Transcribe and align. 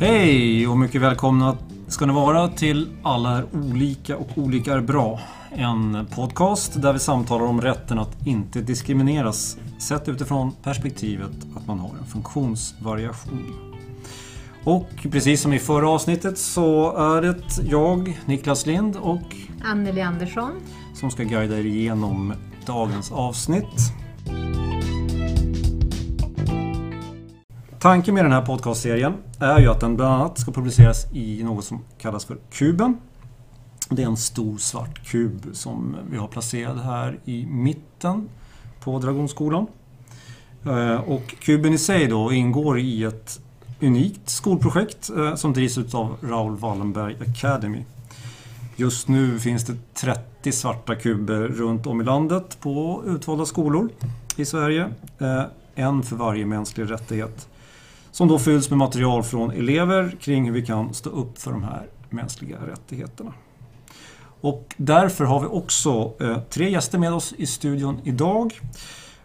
Hej 0.00 0.68
och 0.68 0.78
mycket 0.78 1.00
välkomna 1.00 1.56
ska 1.88 2.06
ni 2.06 2.12
vara 2.12 2.48
till 2.48 2.88
Alla 3.02 3.38
är 3.38 3.44
olika 3.52 4.16
och 4.16 4.28
olika 4.38 4.74
är 4.74 4.80
bra. 4.80 5.20
En 5.50 6.06
podcast 6.14 6.82
där 6.82 6.92
vi 6.92 6.98
samtalar 6.98 7.44
om 7.44 7.60
rätten 7.60 7.98
att 7.98 8.26
inte 8.26 8.60
diskrimineras 8.60 9.56
sett 9.78 10.08
utifrån 10.08 10.52
perspektivet 10.62 11.30
att 11.56 11.66
man 11.66 11.78
har 11.78 11.88
en 11.88 12.06
funktionsvariation. 12.06 13.54
Och 14.64 15.06
precis 15.10 15.40
som 15.40 15.52
i 15.52 15.58
förra 15.58 15.90
avsnittet 15.90 16.38
så 16.38 16.96
är 16.96 17.22
det 17.22 17.70
jag, 17.70 18.20
Niklas 18.26 18.66
Lind 18.66 18.96
och 18.96 19.36
Anneli 19.64 20.00
Andersson 20.00 20.52
som 20.94 21.10
ska 21.10 21.22
guida 21.22 21.58
er 21.58 21.66
igenom 21.66 22.34
dagens 22.66 23.12
avsnitt. 23.12 23.92
Tanken 27.80 28.14
med 28.14 28.24
den 28.24 28.32
här 28.32 28.42
podcastserien 28.42 29.14
är 29.40 29.60
ju 29.60 29.68
att 29.68 29.80
den 29.80 29.96
bland 29.96 30.14
annat 30.14 30.38
ska 30.38 30.52
publiceras 30.52 31.06
i 31.12 31.42
något 31.42 31.64
som 31.64 31.84
kallas 31.98 32.24
för 32.24 32.36
Kuben. 32.50 32.96
Det 33.90 34.02
är 34.02 34.06
en 34.06 34.16
stor 34.16 34.58
svart 34.58 35.06
kub 35.06 35.46
som 35.52 35.96
vi 36.10 36.16
har 36.16 36.28
placerad 36.28 36.78
här 36.78 37.18
i 37.24 37.46
mitten 37.46 38.28
på 38.80 38.98
Dragonskolan. 38.98 39.66
Eh, 40.66 40.94
och 40.94 41.34
kuben 41.40 41.72
i 41.72 41.78
sig 41.78 42.06
då 42.06 42.32
ingår 42.32 42.78
i 42.78 43.04
ett 43.04 43.40
unikt 43.80 44.30
skolprojekt 44.30 45.10
eh, 45.10 45.34
som 45.34 45.52
drivs 45.52 45.94
av 45.94 46.16
Raoul 46.22 46.56
Wallenberg 46.56 47.16
Academy. 47.20 47.84
Just 48.76 49.08
nu 49.08 49.38
finns 49.38 49.64
det 49.64 49.94
30 49.94 50.52
svarta 50.52 50.94
kuber 50.94 51.40
runt 51.40 51.86
om 51.86 52.00
i 52.00 52.04
landet 52.04 52.60
på 52.60 53.02
utvalda 53.06 53.46
skolor 53.46 53.88
i 54.36 54.44
Sverige. 54.44 54.88
Eh, 55.18 55.42
en 55.74 56.02
för 56.02 56.16
varje 56.16 56.46
mänsklig 56.46 56.90
rättighet. 56.90 57.48
Som 58.18 58.28
då 58.28 58.38
fylls 58.38 58.70
med 58.70 58.78
material 58.78 59.22
från 59.22 59.50
elever 59.50 60.16
kring 60.20 60.44
hur 60.44 60.52
vi 60.52 60.66
kan 60.66 60.94
stå 60.94 61.10
upp 61.10 61.38
för 61.38 61.52
de 61.52 61.62
här 61.62 61.86
mänskliga 62.10 62.58
rättigheterna. 62.66 63.32
Och 64.40 64.74
därför 64.76 65.24
har 65.24 65.40
vi 65.40 65.46
också 65.46 66.12
eh, 66.20 66.38
tre 66.38 66.70
gäster 66.70 66.98
med 66.98 67.12
oss 67.12 67.34
i 67.36 67.46
studion 67.46 68.00
idag. 68.04 68.60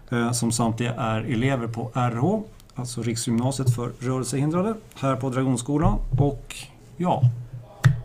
Eh, 0.10 0.32
som 0.32 0.52
samtliga 0.52 0.94
är 0.94 1.22
elever 1.22 1.68
på 1.68 1.92
RH, 1.94 2.44
alltså 2.76 3.02
Riksgymnasiet 3.02 3.76
för 3.76 3.92
rörelsehindrade, 4.00 4.76
här 4.96 5.16
på 5.16 5.30
Dragonskolan. 5.30 6.00
Och 6.20 6.56
ja, 6.98 7.22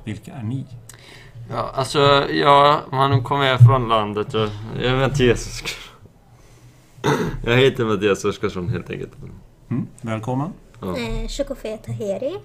vilka 0.05 0.33
är 0.33 0.43
ni? 0.43 0.65
Ja, 1.51 1.71
alltså 1.75 1.99
jag, 2.31 2.81
man 2.91 3.25
kommer 3.25 3.59
från 3.59 3.89
landet 3.89 4.34
och 4.34 4.49
jag 4.83 4.97
vet 4.97 5.11
inte 5.11 5.25
Jesus. 5.25 5.62
Jag 7.45 7.57
heter 7.57 7.84
Mattias 7.84 8.25
Oskarsson 8.25 8.69
helt 8.69 8.91
enkelt. 8.91 9.12
Mm, 9.71 9.87
välkommen. 10.01 10.53
Ja. 10.81 10.97
Eh, 10.98 11.79
Taheri. 11.79 12.37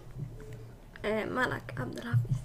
Eh, 1.04 1.32
Malak 1.34 1.80
Abdelhafiz. 1.80 2.38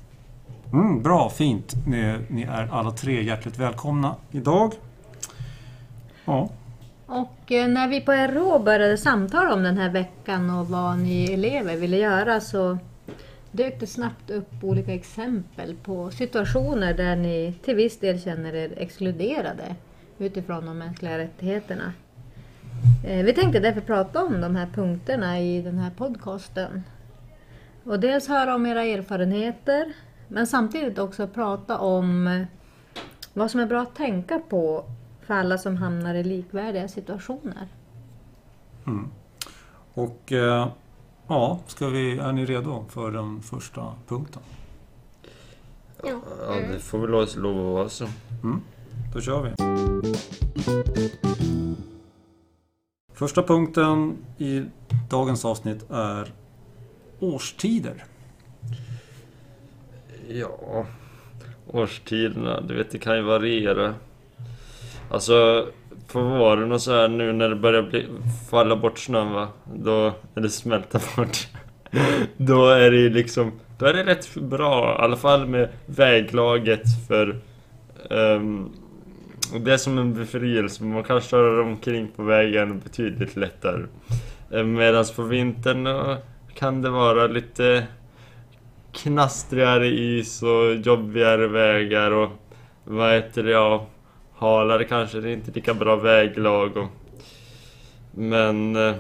Mm, 0.73 1.03
bra, 1.03 1.31
fint. 1.31 1.75
Ni, 1.87 2.19
ni 2.29 2.43
är 2.43 2.69
alla 2.73 2.91
tre 2.91 3.23
hjärtligt 3.23 3.59
välkomna 3.59 4.17
idag. 4.31 4.73
Ja, 6.25 6.49
Och 7.07 7.53
eh, 7.53 7.69
när 7.69 7.89
vi 7.89 8.01
på 8.01 8.13
RÅ 8.13 8.59
började 8.59 8.99
samtala 8.99 9.55
om 9.55 9.63
den 9.63 9.79
här 9.79 9.91
veckan 9.91 10.51
och 10.51 10.69
vad 10.69 10.99
ni 10.99 11.33
elever 11.33 11.77
ville 11.77 11.97
göra 11.97 12.41
så 12.41 12.79
dök 13.51 13.81
det 13.81 13.87
snabbt 13.87 14.31
upp 14.31 14.51
olika 14.63 14.95
exempel 14.95 15.77
på 15.77 16.11
situationer 16.11 16.95
där 16.95 17.17
ni 17.17 17.55
till 17.65 17.75
viss 17.75 17.99
del 17.99 18.21
känner 18.21 18.55
er 18.55 18.75
exkluderade 18.77 19.75
utifrån 20.19 20.67
de 20.67 20.79
mänskliga 20.79 21.19
rättigheterna. 21.19 21.93
Eh, 23.05 23.25
Vi 23.25 23.33
tänkte 23.33 23.61
därför 23.61 23.81
prata 23.81 24.25
om 24.25 24.41
de 24.41 24.57
här 24.57 24.67
punkterna 24.75 25.41
i 25.41 25.63
den 25.63 25.79
här 25.79 25.91
podcasten. 25.91 26.83
Och 27.85 28.01
dels 28.01 28.29
höra 28.29 28.55
om 28.55 28.67
era 28.67 28.85
erfarenheter 28.85 29.93
men 30.29 30.47
samtidigt 30.47 30.99
också 30.99 31.27
prata 31.29 31.79
om 31.79 32.45
vad 33.35 33.51
som 33.51 33.61
är 33.61 33.67
bra 33.67 33.83
att 33.83 33.95
tänka 33.95 34.39
på 34.39 34.85
för 35.23 35.35
alla 35.35 35.59
som 35.59 35.77
hamnar 35.77 36.15
i 36.15 36.25
likvärdiga 36.25 36.89
situationer. 36.89 37.69
och 39.95 40.33
eh, 40.33 40.69
ja, 41.29 41.61
ska 41.67 41.89
vi, 41.89 42.19
är 42.19 42.33
ni 42.33 42.47
redo 42.47 42.85
för 42.89 43.11
den 43.11 43.43
första 43.43 43.93
punkten? 44.09 44.43
Ja. 46.03 46.21
Ja, 46.47 46.55
det 46.73 46.79
får 46.79 46.99
väl 46.99 47.11
lov 47.11 47.29
lov 47.37 47.59
att 47.59 47.75
vara 47.75 47.89
så. 47.89 48.07
Mm, 48.43 48.61
då 49.15 49.21
kör 49.21 49.43
vi. 49.43 49.55
Första 53.19 53.43
punkten 53.43 54.17
i 54.39 54.65
dagens 55.11 55.45
avsnitt 55.45 55.91
är 55.91 56.29
årstider. 57.21 58.05
Ja, 60.29 60.87
årstiderna, 61.67 62.61
du 62.61 62.75
vet 62.75 62.91
det 62.91 62.99
kan 62.99 63.17
ju 63.17 63.23
variera. 63.23 63.95
Alltså 65.11 65.67
på 66.13 66.21
våren 66.21 66.73
och 66.73 66.83
så 66.83 66.93
här 66.93 67.09
nu 67.09 67.33
när 67.33 67.49
det 67.49 67.57
börjar 67.57 67.83
bli, 67.83 68.07
falla 68.51 68.77
bort 68.77 68.99
snön 68.99 69.33
va, 69.33 69.49
då, 69.75 70.13
eller 70.35 70.49
smälta 70.49 71.01
bort. 71.17 71.49
Då 72.37 72.69
är 72.69 72.91
det 72.91 72.97
ju 72.97 73.11
liksom, 73.11 73.53
då 73.79 73.87
är 73.87 73.95
det 73.95 74.05
rätt 74.05 74.35
bra, 74.35 74.99
i 74.99 75.05
alla 75.05 75.17
fall 75.17 75.47
med 75.47 75.69
väglaget 75.87 76.83
för 77.09 77.41
um, 78.11 78.73
det 79.61 79.73
är 79.73 79.77
som 79.77 79.99
en 79.99 80.15
befrielse, 80.15 80.85
man 80.85 81.05
kan 81.05 81.21
köra 81.21 81.63
omkring 81.63 82.09
på 82.17 82.23
vägen 82.23 82.81
betydligt 82.85 83.37
lättare. 83.37 83.83
Eh, 84.53 84.65
Medan 84.65 85.05
på 85.17 85.23
vintern 85.23 86.17
kan 86.55 86.83
det 86.83 86.91
vara 86.91 87.27
lite 87.27 87.87
knastrigare 88.93 89.87
is 89.87 90.43
och 90.43 90.75
jobbigare 90.75 91.49
vägar 91.49 92.11
och 92.11 92.31
vad 92.85 93.13
heter 93.13 93.43
det, 93.43 93.51
ja, 93.51 93.87
halare 94.37 94.85
kanske, 94.85 95.21
det 95.21 95.31
är 95.31 95.33
inte 95.33 95.51
lika 95.51 95.75
bra 95.75 95.97
väglag 95.97 96.77
och 96.77 96.89
men 98.11 98.77
eh, 98.77 98.95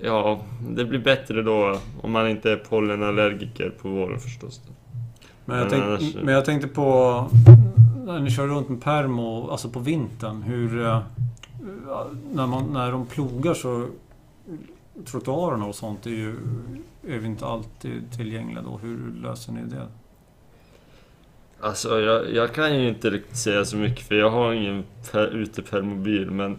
ja, 0.00 0.40
det 0.68 0.84
blir 0.84 0.98
bättre 0.98 1.42
då 1.42 1.78
om 2.02 2.12
man 2.12 2.28
inte 2.28 2.52
är 2.52 2.56
pollenallergiker 2.56 3.70
på 3.70 3.88
våren 3.88 4.20
förstås. 4.20 4.60
Men 5.44 5.58
jag, 5.58 5.70
tänk, 5.70 6.14
men 6.22 6.34
jag 6.34 6.44
tänkte 6.44 6.68
på 6.68 7.30
när 8.04 8.20
ni 8.20 8.30
kör 8.30 8.46
runt 8.46 8.68
med 8.68 8.82
permo, 8.82 9.50
alltså 9.50 9.68
på 9.68 9.78
vintern, 9.78 10.42
hur 10.42 10.84
eh, 10.86 11.02
när, 12.32 12.46
man, 12.46 12.72
när 12.72 12.92
de 12.92 13.06
plogar 13.06 13.54
så 13.54 13.86
trottoarerna 15.04 15.66
och 15.66 15.74
sånt 15.74 16.06
är 16.06 16.10
ju 16.10 16.36
är 17.08 17.18
vi 17.18 17.26
inte 17.26 17.46
alltid 17.46 18.12
tillgängliga 18.16 18.62
då. 18.62 18.78
Hur 18.82 19.12
löser 19.22 19.52
ni 19.52 19.60
det? 19.62 19.88
Alltså 21.60 22.00
jag, 22.00 22.34
jag 22.34 22.54
kan 22.54 22.80
ju 22.80 22.88
inte 22.88 23.10
riktigt 23.10 23.36
säga 23.36 23.64
så 23.64 23.76
mycket 23.76 24.06
för 24.06 24.14
jag 24.14 24.30
har 24.30 24.52
ingen 24.52 24.84
per, 25.12 25.26
utepermobil 25.26 26.30
men 26.30 26.58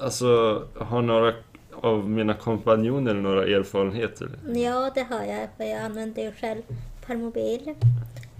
alltså 0.00 0.62
har 0.78 1.02
några 1.02 1.32
av 1.80 2.10
mina 2.10 2.34
kompanjoner 2.34 3.14
några 3.14 3.46
erfarenheter? 3.46 4.28
ja, 4.54 4.90
det 4.94 5.02
har 5.02 5.24
jag. 5.24 5.48
För 5.56 5.64
jag 5.64 5.80
använder 5.80 6.22
ju 6.22 6.32
själv 6.32 6.62
permobil. 7.06 7.74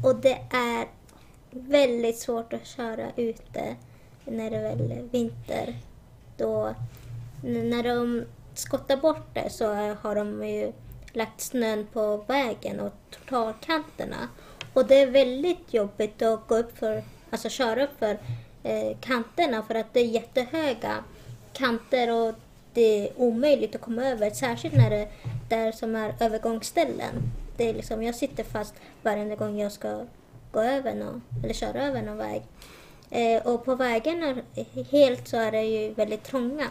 Och 0.04 0.16
det 0.16 0.38
är 0.50 0.86
väldigt 1.50 2.18
svårt 2.18 2.52
att 2.52 2.66
köra 2.66 3.06
ute 3.16 3.76
när 4.24 4.50
det 4.50 4.58
väl 4.58 4.92
är 4.92 5.02
vinter. 5.02 5.76
Då, 6.36 6.74
när 7.42 7.82
de 7.82 8.24
skottar 8.54 8.96
bort 8.96 9.34
det 9.34 9.50
så 9.50 9.74
har 9.74 10.14
de 10.14 10.48
ju 10.48 10.72
lagt 11.12 11.40
snön 11.40 11.86
på 11.92 12.16
vägen 12.16 12.80
och 12.80 12.92
trottoarkanterna. 13.10 14.28
Och 14.72 14.86
det 14.86 15.00
är 15.00 15.10
väldigt 15.10 15.74
jobbigt 15.74 16.22
att 16.22 16.48
gå 16.48 16.56
upp 16.56 16.78
för, 16.78 17.02
alltså 17.30 17.48
köra 17.48 17.84
upp 17.84 17.98
för 17.98 18.18
eh, 18.62 18.96
kanterna 19.00 19.62
för 19.62 19.74
att 19.74 19.94
det 19.94 20.00
är 20.00 20.04
jättehöga 20.04 21.04
kanter 21.52 22.12
och 22.12 22.34
det 22.74 23.08
är 23.08 23.12
omöjligt 23.16 23.74
att 23.74 23.80
komma 23.80 24.04
över. 24.04 24.30
Särskilt 24.30 24.74
när 24.74 24.90
det 24.90 25.08
där 25.48 25.72
som 25.72 25.96
är 25.96 26.14
övergångsställen. 26.20 27.14
Det 27.56 27.68
är 27.68 27.74
liksom, 27.74 28.02
jag 28.02 28.14
sitter 28.14 28.44
fast 28.44 28.74
varje 29.02 29.36
gång 29.36 29.58
jag 29.58 29.72
ska 29.72 30.04
gå 30.52 30.60
över 30.60 30.94
någon, 30.94 31.22
eller 31.44 31.54
köra 31.54 31.82
över 31.86 32.02
någon 32.02 32.16
väg. 32.16 32.42
Eh, 33.10 33.46
och 33.46 33.64
på 33.64 33.74
vägarna 33.74 34.36
helt 34.90 35.28
så 35.28 35.36
är 35.36 35.52
det 35.52 35.62
ju 35.62 35.94
väldigt 35.94 36.24
trånga. 36.24 36.66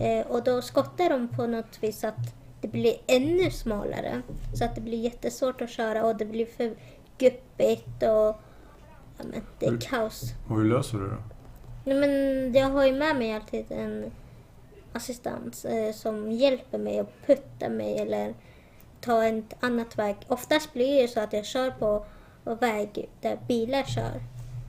Eh, 0.00 0.26
och 0.26 0.42
då 0.44 0.62
skottar 0.62 1.10
de 1.10 1.28
på 1.28 1.46
något 1.46 1.78
vis 1.82 2.04
att 2.04 2.16
det 2.60 2.68
blir 2.68 2.96
ännu 3.06 3.50
smalare. 3.50 4.22
Så 4.54 4.64
att 4.64 4.74
det 4.74 4.80
blir 4.80 4.98
jättesvårt 4.98 5.60
att 5.60 5.70
köra 5.70 6.04
och 6.06 6.16
det 6.16 6.24
blir 6.24 6.46
för 6.46 6.74
guppigt 7.18 8.02
och 8.02 8.36
ja, 9.18 9.24
men 9.24 9.42
det 9.58 9.66
är 9.66 9.70
Mm. 9.70 9.80
kaos. 9.80 10.22
Och 10.50 10.56
hur 10.56 10.64
löser 10.64 10.98
du 10.98 11.08
det? 11.08 11.16
Nej, 11.84 11.96
men 12.00 12.52
jag 12.54 12.66
har 12.70 12.86
ju 12.86 12.92
med 12.92 13.16
mig 13.16 13.32
alltid 13.32 13.64
en 13.72 14.10
assistans 14.92 15.64
eh, 15.64 15.92
som 15.92 16.32
hjälper 16.32 16.78
mig 16.78 16.98
att 16.98 17.26
putta 17.26 17.68
mig 17.68 17.98
eller 17.98 18.34
ta 19.00 19.24
ett 19.24 19.54
annat 19.60 19.98
väg. 19.98 20.16
Oftast 20.28 20.72
blir 20.72 20.94
det 20.94 21.00
ju 21.02 21.08
så 21.08 21.20
att 21.20 21.32
jag 21.32 21.44
kör 21.44 21.70
på 21.70 22.06
väg 22.54 23.08
där 23.20 23.38
bilar 23.48 23.82
kör. 23.82 24.20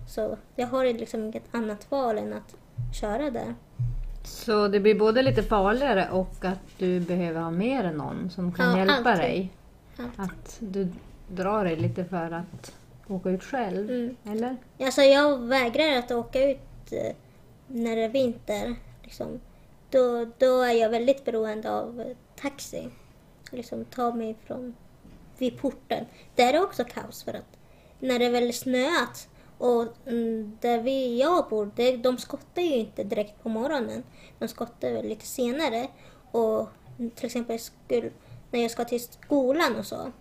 Så 0.07 0.37
jag 0.55 0.67
har 0.67 0.85
liksom 0.85 1.23
inget 1.25 1.43
annat 1.55 1.91
val 1.91 2.17
än 2.17 2.33
att 2.33 2.55
köra 2.95 3.31
där. 3.31 3.55
Så 4.23 4.67
det 4.67 4.79
blir 4.79 4.95
både 4.99 5.21
lite 5.21 5.43
farligare 5.43 6.09
och 6.11 6.45
att 6.45 6.59
du 6.77 6.99
behöver 6.99 7.41
ha 7.41 7.51
med 7.51 7.85
dig 7.85 7.93
någon 7.93 8.29
som 8.29 8.51
kan 8.53 8.71
Ja, 8.71 8.77
hjälpa 8.77 8.93
alltid. 9.11 9.25
dig. 9.25 9.51
Alltid. 9.97 10.19
Att 10.19 10.57
du 10.59 10.87
drar 11.27 11.63
dig 11.65 11.75
lite 11.75 12.05
för 12.05 12.31
att 12.31 12.73
åka 13.07 13.29
ut 13.29 13.43
själv. 13.43 13.89
Mm. 13.91 14.15
Eller? 14.31 14.57
Alltså 14.79 15.01
jag 15.01 15.37
vägrar 15.37 15.97
att 15.99 16.11
åka 16.11 16.49
ut 16.51 16.91
eh, 16.91 17.15
när 17.67 17.95
det 17.95 18.01
är 18.03 18.09
vinter. 18.09 18.75
Liksom. 19.03 19.39
Då, 19.89 20.25
då 20.37 20.61
är 20.61 20.73
jag 20.73 20.89
väldigt 20.89 21.25
beroende 21.25 21.71
av 21.71 22.13
taxi. 22.41 22.89
Liksom 23.51 23.85
ta 23.85 24.11
mig 24.11 24.35
från 24.45 24.75
vid 25.37 25.57
porten. 25.57 26.05
Där 26.35 26.53
är 26.53 26.63
också 26.63 26.83
kaos 26.83 27.23
för 27.23 27.33
att 27.33 27.56
när 27.99 28.19
det 28.19 28.29
väl 28.29 28.53
snöat 28.53 29.29
och 29.57 29.85
där 30.59 30.81
vi, 30.81 31.19
jag 31.19 31.49
bor, 31.49 31.71
det, 31.75 31.97
de 31.97 32.17
skottar 32.17 32.61
ju 32.61 32.75
inte 32.75 33.03
direkt 33.03 33.43
på 33.43 33.49
morgonen. 33.49 34.03
De 34.39 34.47
skottar 34.47 34.91
väl 34.91 35.07
lite 35.07 35.25
senare. 35.25 35.87
Och 36.31 36.69
till 37.15 37.25
exempel 37.25 37.59
skulle, 37.59 38.09
när 38.51 38.61
jag 38.61 38.71
ska 38.71 38.85
till 38.85 38.99
skolan 38.99 39.75
och 39.75 39.85
så. 39.85 40.11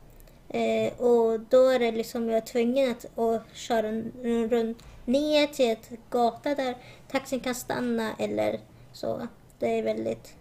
Eh, 0.48 1.00
och 1.00 1.40
då 1.40 1.68
är 1.68 1.78
det 1.78 1.92
liksom 1.92 2.28
jag 2.28 2.36
är 2.36 2.40
tvungen 2.40 2.90
att, 2.90 3.18
att 3.18 3.42
köra 3.52 3.88
en 3.88 4.48
runt 4.50 4.82
ner 5.04 5.46
till 5.46 5.70
ett 5.70 5.90
gata 6.10 6.54
där 6.54 6.76
taxin 7.10 7.40
kan 7.40 7.54
stanna 7.54 8.14
eller 8.18 8.60
så. 8.92 9.28
Det 9.58 9.78
är 9.78 9.82
väldigt 9.82 10.34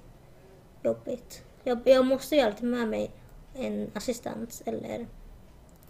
jobbigt. 0.84 1.44
Jag, 1.64 1.80
jag 1.86 2.06
måste 2.06 2.36
ju 2.36 2.42
alltid 2.42 2.70
med 2.70 2.88
mig 2.88 3.12
en 3.54 3.92
assistans 3.94 4.64
eller 4.66 5.08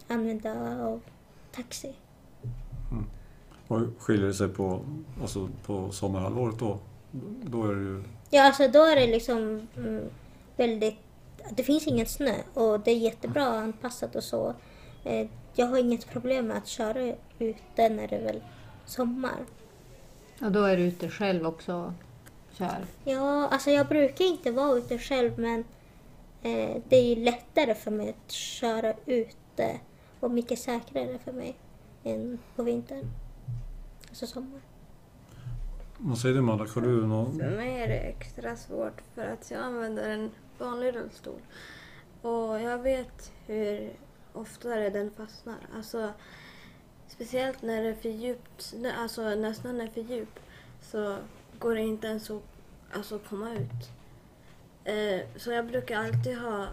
använda 0.07 0.81
av 0.85 1.01
taxi. 1.55 1.93
Och 3.67 3.81
skiljer 3.99 4.27
det 4.27 4.33
sig 4.33 4.47
på, 4.47 4.81
alltså 5.21 5.49
på 5.65 5.91
sommarhalvåret 5.91 6.59
då? 6.59 6.79
Då 7.43 7.63
är 7.63 7.75
det 7.75 7.81
ju... 7.81 8.03
Ja, 8.29 8.43
alltså 8.43 8.67
då 8.67 8.83
är 8.83 8.95
det 8.95 9.07
liksom 9.07 9.67
mm, 9.77 10.09
väldigt... 10.57 10.95
Det 11.51 11.63
finns 11.63 11.87
ingen 11.87 12.05
snö 12.05 12.35
och 12.53 12.79
det 12.79 12.91
är 12.91 12.97
jättebra 12.97 13.45
anpassat 13.45 14.15
och 14.15 14.23
så. 14.23 14.53
Eh, 15.03 15.27
jag 15.53 15.65
har 15.65 15.77
inget 15.77 16.09
problem 16.09 16.47
med 16.47 16.57
att 16.57 16.67
köra 16.67 17.15
ute 17.39 17.89
när 17.89 18.07
det 18.07 18.15
är 18.15 18.23
väl 18.23 18.43
sommar. 18.85 19.45
Och 20.41 20.51
då 20.51 20.63
är 20.63 20.77
du 20.77 20.83
ute 20.83 21.09
själv 21.09 21.47
också 21.47 21.73
och 21.73 21.91
kör. 22.57 22.85
Ja, 23.03 23.47
alltså 23.47 23.71
jag 23.71 23.87
brukar 23.87 24.25
inte 24.25 24.51
vara 24.51 24.77
ute 24.77 24.97
själv 24.97 25.39
men 25.39 25.59
eh, 26.43 26.81
det 26.89 26.95
är 26.95 27.15
ju 27.15 27.23
lättare 27.23 27.75
för 27.75 27.91
mig 27.91 28.09
att 28.09 28.31
köra 28.31 28.93
ute 29.05 29.79
och 30.19 30.31
mycket 30.31 30.59
säkrare 30.59 31.19
för 31.19 31.31
mig 31.31 31.55
än 32.03 32.39
på 32.55 32.63
vintern. 32.63 33.11
Alltså 34.09 34.27
sommar. 34.27 34.61
Vad 35.97 36.17
säger 36.17 36.35
du 36.35 36.41
Madde? 36.41 36.69
Har 36.69 36.81
du 36.81 37.07
någon... 37.07 37.39
För 37.39 37.49
mig 37.49 37.81
är 37.81 37.87
det 37.87 37.99
extra 37.99 38.55
svårt 38.55 39.01
för 39.13 39.25
att 39.25 39.51
jag 39.51 39.61
använder 39.61 40.09
en 40.09 40.31
vanlig 40.57 40.95
rullstol. 40.95 41.39
Och 42.21 42.61
jag 42.61 42.77
vet 42.77 43.31
hur 43.45 43.93
oftare 44.33 44.89
den 44.89 45.11
fastnar. 45.11 45.57
Alltså, 45.75 46.13
speciellt 47.07 47.61
när 47.61 47.83
det 47.83 47.89
är 47.89 47.95
för 47.95 48.09
djupt, 48.09 48.73
alltså 48.97 49.21
när 49.21 49.53
snön 49.53 49.81
är 49.81 49.87
för 49.87 50.01
djup 50.01 50.39
så 50.81 51.17
går 51.59 51.75
det 51.75 51.81
inte 51.81 52.07
ens 52.07 52.29
att 52.29 52.43
alltså, 52.93 53.19
komma 53.19 53.53
ut. 53.53 53.91
Eh, 54.83 55.21
så 55.35 55.51
jag 55.51 55.67
brukar 55.67 55.99
alltid 55.99 56.37
ha 56.37 56.67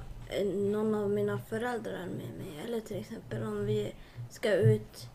någon 0.45 0.95
av 0.95 1.11
mina 1.11 1.39
föräldrar 1.39 2.07
med 2.07 2.17
mig. 2.39 2.65
Eller 2.67 2.81
till 2.81 3.01
exempel 3.01 3.43
om 3.43 3.67
vi 3.67 3.93
ska 4.31 4.55
ut 4.55 5.09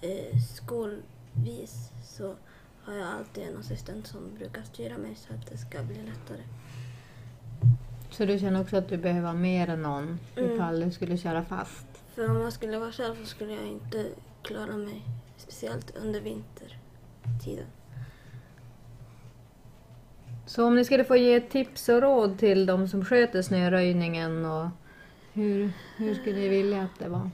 eh, 0.00 0.38
skolvis 0.56 1.90
så 2.04 2.34
har 2.82 2.94
jag 2.94 3.08
alltid 3.08 3.44
en 3.44 3.56
assistent 3.56 4.06
som 4.06 4.34
brukar 4.38 4.62
styra 4.62 4.98
mig 4.98 5.14
så 5.14 5.34
att 5.34 5.46
det 5.50 5.58
ska 5.58 5.82
bli 5.82 5.94
lättare. 5.96 6.42
Så 8.10 8.24
du 8.24 8.38
känner 8.38 8.60
också 8.60 8.76
att 8.76 8.88
du 8.88 8.96
behöver 8.96 9.32
mer 9.32 9.68
än 9.68 9.82
någon 9.82 10.18
Mm. 10.36 10.54
ifall 10.54 10.80
du 10.80 10.90
skulle 10.90 11.16
köra 11.16 11.44
fast? 11.44 11.86
För 12.14 12.30
om 12.30 12.40
jag 12.40 12.52
skulle 12.52 12.78
vara 12.78 12.92
själv 12.92 13.14
så 13.20 13.26
skulle 13.26 13.52
jag 13.52 13.66
inte 13.66 14.06
klara 14.42 14.76
mig. 14.76 15.02
Speciellt 15.36 15.96
under 15.96 16.20
vintertiden. 16.20 17.66
Så 20.46 20.64
om 20.64 20.74
ni 20.74 20.84
skulle 20.84 21.04
få 21.04 21.16
ge 21.16 21.40
tips 21.40 21.88
och 21.88 22.02
råd 22.02 22.38
till 22.38 22.66
de 22.66 22.88
som 22.88 23.04
sköter 23.04 23.42
snöröjningen 23.42 24.44
och 24.44 24.68
hur, 25.32 25.72
hur 25.96 26.14
skulle 26.14 26.36
ni 26.36 26.48
vilja 26.48 26.82
att 26.82 26.98
det 26.98 27.08
var? 27.08 27.30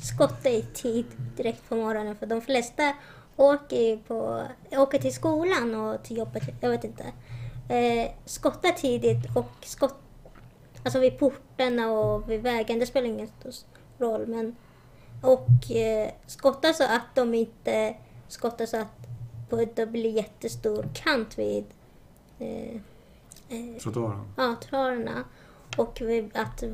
skotta 0.00 0.48
i 0.48 0.62
tid 0.62 1.06
direkt 1.36 1.68
på 1.68 1.76
morgonen 1.76 2.16
för 2.16 2.26
de 2.26 2.40
flesta 2.40 2.94
åker 3.36 3.96
på, 3.96 4.42
åker 4.70 4.98
till 4.98 5.14
skolan 5.14 5.74
och 5.74 6.02
till 6.02 6.16
jobbet, 6.16 6.42
jag 6.60 6.70
vet 6.70 6.84
inte. 6.84 7.04
Eh, 7.68 8.10
skotta 8.24 8.68
tidigt 8.68 9.36
och 9.36 9.50
skott, 9.62 10.00
alltså 10.84 10.98
vid 10.98 11.18
portarna 11.18 11.90
och 11.90 12.30
vid 12.30 12.42
vägen, 12.42 12.78
det 12.78 12.86
spelar 12.86 13.06
ingen 13.06 13.28
stor 13.40 13.52
roll 13.98 14.26
men 14.26 14.56
och 15.22 15.70
eh, 15.70 16.10
skotta 16.26 16.72
så 16.72 16.84
att 16.84 17.14
de 17.14 17.34
inte 17.34 17.94
skottar 18.28 18.66
så 18.66 18.76
att 18.76 19.06
det 19.74 19.86
blir 19.86 20.10
jättestor 20.10 20.88
kant 20.94 21.38
vid 21.38 21.64
eh, 22.38 22.74
eh, 23.48 23.80
Trottoaren? 23.82 24.24
ja, 24.36 24.56
trottoarerna 24.60 25.24
och 25.76 26.00
att 26.34 26.64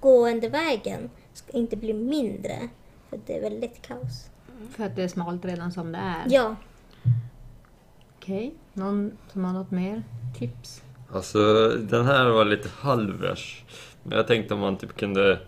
gående 0.00 0.48
vägen 0.48 1.10
ska 1.32 1.52
inte 1.52 1.76
bli 1.76 1.92
mindre. 1.92 2.68
För 3.10 3.20
det 3.26 3.36
är 3.36 3.42
väldigt 3.42 3.82
kaos. 3.82 4.30
För 4.70 4.84
att 4.84 4.96
det 4.96 5.02
är 5.02 5.08
smalt 5.08 5.44
redan 5.44 5.72
som 5.72 5.92
det 5.92 5.98
är? 5.98 6.24
Ja, 6.26 6.56
Okej, 8.18 8.54
någon 8.72 9.12
som 9.32 9.44
har 9.44 9.52
något 9.52 9.70
mer 9.70 10.02
tips? 10.38 10.82
Alltså 11.12 11.68
den 11.68 12.06
här 12.06 12.24
var 12.30 12.44
lite 12.44 12.68
halvvers. 12.78 13.64
Men 14.02 14.16
jag 14.18 14.26
tänkte 14.26 14.54
om 14.54 14.60
man 14.60 14.76
typ 14.76 14.96
kunde... 14.96 15.40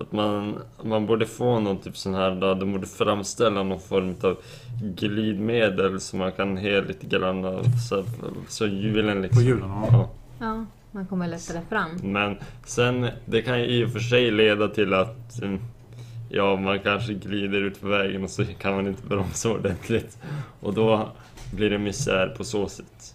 Att 0.00 0.12
man, 0.12 0.58
man 0.84 1.06
borde 1.06 1.26
få 1.26 1.60
någon 1.60 1.78
typ 1.78 1.96
sån 1.96 2.14
här 2.14 2.30
då, 2.30 2.54
de 2.54 2.72
borde 2.72 2.86
framställa 2.86 3.62
någon 3.62 3.80
form 3.80 4.14
av 4.22 4.36
glidmedel 4.82 6.00
som 6.00 6.18
man 6.18 6.32
kan 6.32 6.56
he 6.56 6.80
lite 6.80 7.06
grann 7.06 7.44
av, 7.44 7.64
så, 7.88 8.04
så 8.48 8.66
hjulen 8.66 9.22
liksom... 9.22 9.42
På 9.42 9.48
hjulen, 9.48 9.68
ja. 9.68 9.88
ja. 9.90 10.10
Ja, 10.38 10.64
man 10.90 11.06
kommer 11.06 11.28
lättare 11.28 11.60
fram. 11.68 11.90
Men 12.02 12.36
sen, 12.64 13.08
det 13.24 13.42
kan 13.42 13.60
ju 13.60 13.66
i 13.66 13.84
och 13.84 13.90
för 13.90 14.00
sig 14.00 14.30
leda 14.30 14.68
till 14.68 14.94
att 14.94 15.42
mm, 15.42 15.60
Ja, 16.28 16.56
man 16.56 16.78
kanske 16.78 17.14
glider 17.14 17.60
ut 17.60 17.80
på 17.80 17.88
vägen 17.88 18.24
och 18.24 18.30
så 18.30 18.44
kan 18.44 18.74
man 18.74 18.86
inte 18.86 19.06
bromsa 19.06 19.50
ordentligt. 19.50 20.18
Och 20.60 20.74
då 20.74 21.08
blir 21.52 21.70
det 21.70 21.78
misär 21.78 22.34
på 22.36 22.44
så 22.44 22.68
sätt. 22.68 23.14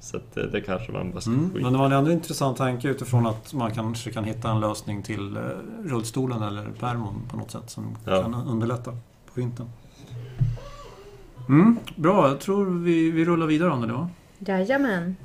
Så 0.00 0.16
att 0.16 0.34
det, 0.34 0.46
det 0.50 0.60
kanske 0.60 0.92
man 0.92 1.10
bara 1.10 1.20
ska 1.20 1.30
Mm. 1.30 1.50
skita 1.50 1.62
Men 1.62 1.72
det 1.72 1.78
var 1.78 1.86
en 1.86 1.92
ändå 1.92 2.10
intressant 2.12 2.56
tanke 2.58 2.88
utifrån 2.88 3.26
att 3.26 3.52
man 3.54 3.70
kanske 3.74 4.10
kan 4.12 4.24
hitta 4.24 4.50
en 4.50 4.60
lösning 4.60 5.02
till 5.02 5.36
eh, 5.36 5.42
rullstolen 5.84 6.42
eller 6.42 6.70
permon 6.70 7.22
på 7.30 7.36
något 7.36 7.50
sätt 7.50 7.70
som 7.70 7.96
Ja. 8.06 8.22
kan 8.22 8.34
underlätta 8.34 8.90
på 8.90 9.32
vintern. 9.34 9.66
Mm, 11.48 11.78
bra, 11.96 12.28
jag 12.28 12.40
tror 12.40 12.64
vi, 12.66 13.10
vi 13.10 13.24
rullar 13.24 13.46
vidare 13.46 13.70
om 13.70 13.80
det 13.80 13.86
då. 13.86 14.08
Jajamän. 14.38 15.16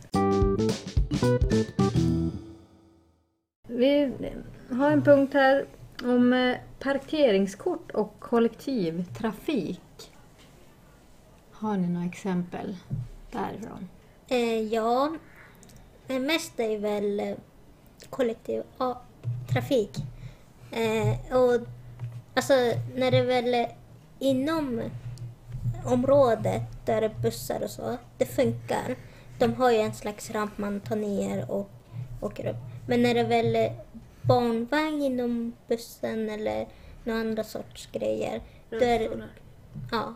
Vi 3.67 4.13
har 4.71 4.91
en 4.91 5.01
punkt 5.01 5.33
här 5.33 5.65
om 6.03 6.33
eh, 6.33 6.55
parkeringskort 6.79 7.91
och 7.91 8.15
kollektivtrafik. 8.19 9.81
Har 11.51 11.77
ni 11.77 11.88
några 11.88 12.05
exempel 12.05 12.75
därifrån? 13.31 13.89
Eh, 14.27 14.60
ja. 14.60 15.15
Mest 16.08 16.60
är 16.60 16.77
väl 16.77 17.20
eh, 17.20 17.36
kollektiv 18.10 18.63
ja, 18.77 19.01
trafik. 19.53 19.91
Eh, 20.72 21.38
och 21.38 21.67
alltså 22.34 22.53
när 22.96 23.12
det 23.12 23.17
är 23.17 23.25
väl 23.25 23.67
inom 24.20 24.82
området 25.86 26.62
där 26.86 27.01
det 27.01 27.08
är 27.08 27.22
bussar 27.22 27.63
och 27.63 27.70
så, 27.70 27.98
det 28.17 28.25
funkar. 28.25 28.96
De 29.39 29.53
har 29.53 29.72
ju 29.72 29.77
en 29.77 29.94
slags 29.94 30.32
ramp 30.32 30.58
man 30.58 30.79
tar 30.79 30.96
ner 30.96 31.51
och 31.51 31.70
åker 32.22 32.48
upp. 32.50 32.55
Men 32.88 33.01
när 33.01 33.13
det 33.13 33.20
är 33.20 33.27
väl 33.27 33.72
barnvagn 34.22 35.01
inom 35.01 35.53
bussen 35.67 36.29
eller 36.29 36.67
några 37.03 37.20
andra 37.20 37.44
sorts 37.44 37.89
grejer, 37.91 38.41
då 38.70 38.75
är 38.75 39.00
det, 39.00 39.08
Rullstolar. 39.08 39.29
ja, 39.91 40.13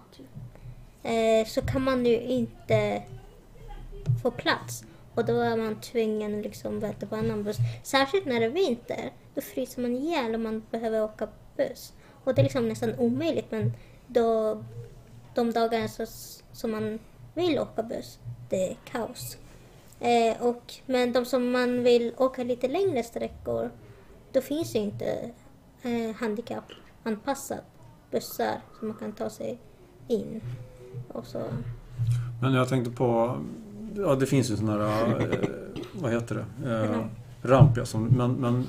eh, 1.09 1.47
så 1.47 1.61
kan 1.61 1.81
man 1.81 2.05
ju 2.05 2.19
inte 2.21 3.03
få 4.21 4.31
plats. 4.31 4.83
Och 5.15 5.25
då 5.25 5.39
är 5.39 5.57
man 5.57 5.81
tvungen 5.81 6.37
att 6.37 6.43
liksom 6.43 6.79
vänta 6.79 7.05
på 7.05 7.15
en 7.15 7.25
annan 7.25 7.43
buss. 7.43 7.57
Särskilt 7.83 8.25
när 8.25 8.39
det 8.39 8.45
är 8.45 8.49
vinter. 8.49 9.11
Då 9.35 9.41
fryser 9.41 9.81
man 9.81 9.95
ihjäl 9.95 10.35
om 10.35 10.43
man 10.43 10.63
behöver 10.71 11.03
åka 11.03 11.27
buss. 11.57 11.93
Och 12.23 12.35
det 12.35 12.41
är 12.41 12.43
liksom 12.43 12.67
nästan 12.67 12.95
omöjligt 12.95 13.51
men 13.51 13.73
då, 14.07 14.57
de 15.35 15.51
dagarna 15.51 15.87
så, 15.87 16.05
som 16.51 16.71
man 16.71 16.99
vill 17.33 17.59
åka 17.59 17.83
buss, 17.83 18.19
det 18.49 18.71
är 18.71 18.77
kaos. 18.91 19.37
Eh, 19.99 20.41
och, 20.41 20.73
men 20.85 21.13
de 21.13 21.25
som 21.25 21.51
man 21.51 21.83
vill 21.83 22.13
åka 22.17 22.43
lite 22.43 22.67
längre 22.67 23.03
sträckor, 23.03 23.71
då 24.31 24.41
finns 24.41 24.75
ju 24.75 24.79
inte 24.79 25.31
eh, 25.81 26.15
handikappanpassat 26.15 27.63
bussar 28.11 28.61
som 28.79 28.87
man 28.87 28.97
kan 28.97 29.11
ta 29.11 29.29
sig 29.29 29.59
in. 30.07 30.41
Och 31.07 31.25
så. 31.25 31.41
Men 32.41 32.53
jag 32.53 32.69
tänkte 32.69 32.91
på 32.91 33.39
ja, 33.95 34.15
det 34.15 34.25
finns 34.25 34.51
ju 34.51 34.57
sådana 34.57 34.87
här, 34.87 35.21
eh, 35.21 35.39
vad 36.01 36.11
heter 36.11 36.35
det? 36.35 36.69
Eh, 36.71 36.91
Ramp. 36.91 37.11
ramp 37.41 37.77
ja, 37.77 37.85
som, 37.85 38.05
men, 38.05 38.33
men 38.33 38.67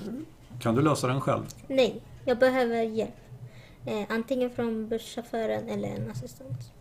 kan 0.61 0.75
du 0.75 0.83
lösa 0.83 1.07
den 1.07 1.21
själv? 1.21 1.43
Nej, 1.69 2.00
jag 2.25 2.39
behöver 2.39 2.83
hjälp. 2.83 3.11
Eh, 3.87 4.03
antingen 4.09 4.50
från 4.50 4.89
busschauffören 4.89 5.69
eller 5.69 5.89
en 5.89 6.11
assistent. 6.11 6.73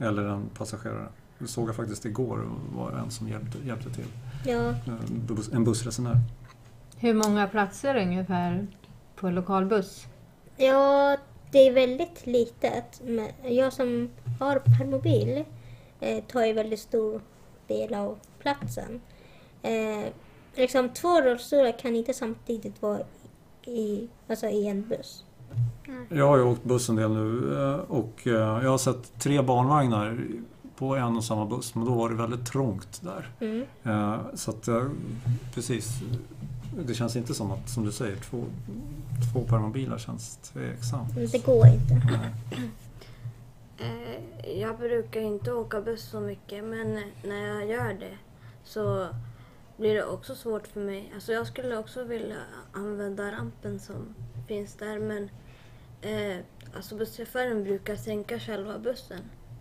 Eller 0.00 0.22
en 0.24 0.48
passagerare? 0.48 1.08
Det 1.38 1.46
såg 1.46 1.68
jag 1.68 1.76
faktiskt 1.76 2.04
igår, 2.04 2.48
var 2.74 2.92
en 2.92 3.10
som 3.10 3.28
hjälpte, 3.28 3.58
hjälpte 3.66 3.90
till. 3.90 4.04
Ja, 4.46 4.74
En, 4.86 5.26
buss, 5.26 5.52
en 5.52 5.64
bussresenär. 5.64 6.16
Hur 6.96 7.14
många 7.14 7.48
platser 7.48 7.96
ungefär 7.96 8.66
på 9.16 9.30
lokalbuss? 9.30 10.06
ja, 10.56 11.16
det 11.52 11.58
är 11.68 11.72
väldigt 11.72 12.26
litet. 12.26 13.00
Men 13.04 13.28
jag 13.56 13.72
som 13.72 14.08
har 14.40 14.58
permobil 14.78 15.44
eh, 16.00 16.24
tar 16.24 16.44
ju 16.46 16.52
väldigt 16.52 16.80
stor 16.80 17.20
del 17.68 17.94
av 17.94 18.18
platsen. 18.38 19.00
Eh, 19.62 20.06
liksom 20.54 20.88
två 20.88 21.20
rullstolar 21.20 21.78
kan 21.78 21.96
inte 21.96 22.14
samtidigt 22.14 22.82
vara 22.82 23.00
i, 23.66 24.08
alltså 24.28 24.46
i 24.46 24.66
en 24.68 24.88
buss. 24.88 25.24
Jag 26.08 26.28
har 26.28 26.36
ju 26.36 26.42
åkt 26.42 26.64
buss 26.64 26.88
en 26.88 26.96
del 26.96 27.10
nu 27.10 27.54
eh, 27.60 27.74
och 27.74 28.26
eh, 28.26 28.32
jag 28.32 28.70
har 28.70 28.78
sett 28.78 29.18
tre 29.18 29.42
barnvagnar 29.42 30.20
på 30.76 30.96
en 30.96 31.16
och 31.16 31.24
samma 31.24 31.46
buss, 31.46 31.74
men 31.74 31.84
då 31.84 31.94
var 31.94 32.08
det 32.08 32.14
väldigt 32.14 32.46
trångt 32.46 33.00
där. 33.02 33.30
Mm. 33.40 33.64
Eh, 33.84 34.18
Så 34.34 34.50
att, 34.50 34.68
precis. 35.54 35.88
Det 36.86 36.94
känns 36.94 37.16
inte 37.16 37.34
som 37.34 37.50
att, 37.52 37.68
som 37.68 37.84
du 37.84 37.92
säger, 37.92 38.16
två, 38.16 38.44
två 39.32 39.40
permobiler 39.40 39.98
känns 39.98 40.36
tveksamt. 40.36 41.14
Men 41.16 41.26
Det 41.26 41.46
går 41.46 41.66
inte. 41.66 41.94
Nej. 41.94 42.70
Eh, 43.78 44.58
jag 44.60 44.78
brukar 44.78 45.20
inte 45.20 45.52
åka 45.52 45.80
buss 45.80 46.10
så 46.10 46.20
mycket 46.20 46.64
men 46.64 47.02
när 47.24 47.46
jag 47.46 47.66
gör 47.66 47.94
det 47.94 48.18
så 48.64 49.08
blir 49.76 49.94
det 49.94 50.04
också 50.04 50.34
svårt 50.34 50.66
för 50.66 50.80
mig. 50.80 51.12
Alltså 51.14 51.32
jag 51.32 51.46
skulle 51.46 51.78
också 51.78 52.04
vilja 52.04 52.36
använda 52.72 53.32
rampen 53.32 53.80
som 53.80 54.14
finns 54.48 54.74
där 54.74 54.98
men 54.98 55.30
eh, 56.02 56.44
alltså 56.76 56.96
busschauffören 56.96 57.64
brukar 57.64 57.96
sänka 57.96 58.38
själva 58.38 58.78
bussen 58.78 59.20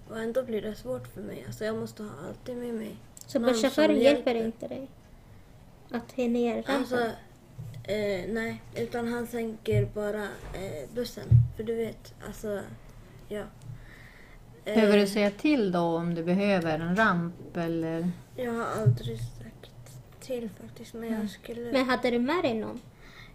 och 0.10 0.20
ändå 0.20 0.44
blir 0.44 0.62
det 0.62 0.76
svårt 0.76 1.08
för 1.08 1.22
mig. 1.22 1.44
Alltså 1.48 1.66
jag 1.66 1.76
måste 1.76 2.04
ha 2.04 2.12
alltid 2.28 2.58
med 2.58 2.74
mig. 2.74 2.96
Så 3.26 3.40
busschauffören 3.40 4.00
hjälper 4.00 4.36
inte 4.36 4.68
dig? 4.68 4.88
Att 5.92 6.16
ta 6.16 6.22
ner 6.22 6.56
rampen? 6.56 6.76
Alltså, 6.76 7.06
eh, 7.84 8.26
nej, 8.28 8.62
utan 8.76 9.08
han 9.08 9.28
sänker 9.28 9.86
bara 9.86 10.24
eh, 10.54 10.90
bussen. 10.94 11.28
För 11.56 11.64
du 11.64 11.76
vet, 11.76 12.14
alltså, 12.28 12.62
ja. 13.28 13.44
Eh, 14.68 14.74
Behöver 14.76 14.98
du 14.98 15.08
säga 15.08 15.32
till 15.32 15.72
då 15.72 15.80
om 15.80 16.16
du 16.16 16.24
behöver 16.24 16.80
en 16.80 16.96
ramp 16.96 17.58
eller? 17.58 18.12
Jag 18.36 18.54
har 18.54 18.66
aldrig 18.66 19.20
sagt 19.20 19.72
till 20.20 20.50
faktiskt, 20.62 20.94
men 20.94 21.14
jag 21.14 21.30
skulle... 21.30 21.72
Men 21.72 21.86
hade 21.86 22.12
du 22.12 22.20
med 22.20 22.44
dig 22.44 22.54
någon? 22.54 22.80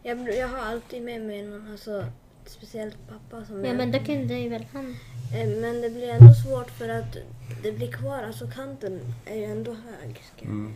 Jag, 0.02 0.34
jag 0.34 0.48
har 0.48 0.58
alltid 0.58 1.02
med 1.02 1.22
mig 1.22 1.42
någon, 1.42 1.70
alltså 1.70 2.04
speciellt 2.46 2.96
pappa 3.08 3.44
som 3.44 3.60
Ja, 3.60 3.66
jag... 3.66 3.76
men 3.76 3.92
då 3.92 3.98
kunde 3.98 4.34
ju 4.34 4.48
väl 4.48 4.66
han... 4.72 4.96
Eh, 5.34 5.48
men 5.60 5.80
det 5.80 5.90
blir 5.90 6.08
ändå 6.08 6.34
svårt 6.34 6.70
för 6.70 6.88
att 6.88 7.16
det 7.62 7.72
blir 7.72 7.92
kvar, 7.92 8.22
alltså 8.22 8.46
kanten 8.50 9.00
är 9.26 9.36
ju 9.36 9.44
ändå 9.44 9.72
hög. 9.72 10.22
Mm. 10.42 10.72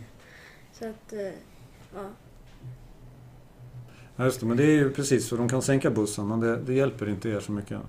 Så 0.73 0.85
att, 0.89 1.13
eh, 1.13 1.19
ja. 1.95 2.09
Ja, 4.15 4.25
just 4.25 4.39
det, 4.39 4.45
men 4.45 4.57
det 4.57 4.63
är 4.63 4.75
ju 4.75 4.91
precis, 4.93 5.29
för 5.29 5.37
de 5.37 5.49
kan 5.49 5.61
sänka 5.61 5.91
bussen, 5.91 6.27
men 6.27 6.39
det, 6.39 6.57
det 6.57 6.73
hjälper 6.73 7.09
inte 7.09 7.29
er 7.29 7.39
så 7.39 7.51
mycket. 7.51 7.79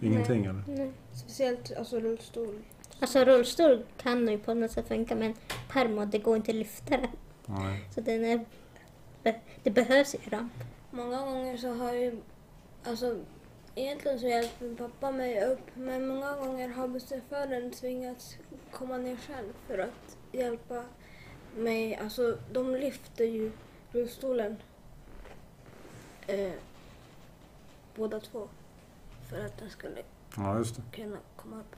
Ingenting 0.00 0.44
eller? 0.44 0.62
Nej. 0.66 0.92
Speciellt 1.14 1.76
alltså 1.76 2.00
rullstol. 2.00 2.62
Alltså 3.00 3.24
rullstol 3.24 3.84
kan 3.96 4.28
ju 4.28 4.38
på 4.38 4.54
något 4.54 4.70
sätt 4.70 4.88
funka 4.88 5.14
men 5.14 5.34
permo, 5.68 6.04
det 6.04 6.18
går 6.18 6.36
inte 6.36 6.50
att 6.50 6.56
lyfta 6.56 6.96
den. 6.96 7.10
Nej. 7.46 7.88
Så 7.94 8.00
den 8.00 8.24
är... 8.24 8.44
Det 9.62 9.70
behövs 9.70 10.14
ju 10.14 10.30
ramp. 10.30 10.52
Många 10.90 11.24
gånger 11.24 11.56
så 11.56 11.74
har 11.74 11.92
ju, 11.92 12.20
alltså 12.84 13.16
egentligen 13.74 14.20
så 14.20 14.26
hjälper 14.26 14.74
pappa 14.74 15.10
mig 15.10 15.44
upp 15.44 15.70
men 15.74 16.06
många 16.06 16.36
gånger 16.36 16.68
har 16.68 16.88
busschauffören 16.88 17.70
tvingats 17.70 18.36
komma 18.70 18.96
ner 18.96 19.16
själv 19.16 19.52
för 19.66 19.78
att 19.78 20.16
hjälpa 20.32 20.84
mig. 21.56 21.96
Alltså 21.96 22.38
de 22.52 22.76
lyfter 22.76 23.24
ju 23.24 23.52
rullstolen 23.92 24.56
eh, 26.26 26.52
båda 27.94 28.20
två 28.20 28.48
för 29.30 29.44
att 29.44 29.58
den 29.58 29.70
skulle 29.70 30.02
Ja, 30.36 30.58
just 30.58 30.76
det. 30.76 30.82
kunna 30.96 31.16
komma 31.36 31.56
upp. 31.56 31.76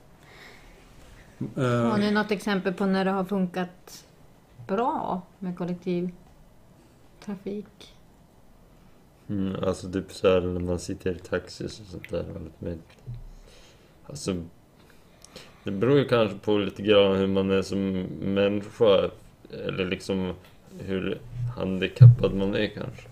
Har 1.56 1.92
Eh, 1.92 1.98
ni 1.98 2.10
något 2.10 2.30
exempel 2.30 2.72
på 2.74 2.86
när 2.86 3.04
det 3.04 3.10
har 3.10 3.24
funkat 3.24 4.04
bra 4.66 5.22
med 5.38 5.58
kollektivtrafik? 5.58 7.94
Mm, 9.28 9.64
alltså 9.64 9.92
typ 9.92 10.12
så 10.12 10.28
här 10.28 10.40
när 10.40 10.60
man 10.60 10.78
sitter 10.78 11.12
i 11.12 11.18
taxi 11.18 11.66
och 11.66 11.70
sånt 11.70 12.10
där. 12.10 12.24
Med, 12.58 12.78
alltså, 14.06 14.36
det 15.64 15.70
beror 15.70 15.98
ju 15.98 16.08
kanske 16.08 16.38
på 16.38 16.58
lite 16.58 16.82
grann 16.82 17.16
hur 17.16 17.26
man 17.26 17.50
är 17.50 17.62
som 17.62 17.92
människa. 18.20 19.10
Eller 19.66 19.84
liksom 19.84 20.34
hur 20.80 21.18
handikappad 21.56 22.34
man 22.34 22.54
är 22.54 22.66
kanske. 22.66 23.08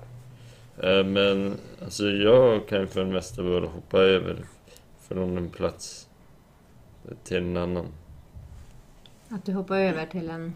Eh, 0.89 1.05
Men 1.05 1.55
alltså 1.83 2.05
jag 2.11 2.69
kan 2.69 2.81
ju 2.81 2.87
för 2.87 3.05
det 3.05 3.11
mesta 3.13 3.43
bara 3.43 3.67
hoppa 3.67 3.99
över 3.99 4.37
från 5.13 5.37
en 5.39 5.51
plats 5.51 6.09
till 7.25 7.37
en 7.37 7.57
annan. 7.57 7.87
Att 9.29 9.45
du 9.45 9.53
hoppar 9.53 9.77
över 9.77 10.07
till 10.07 10.31
en, 10.31 10.55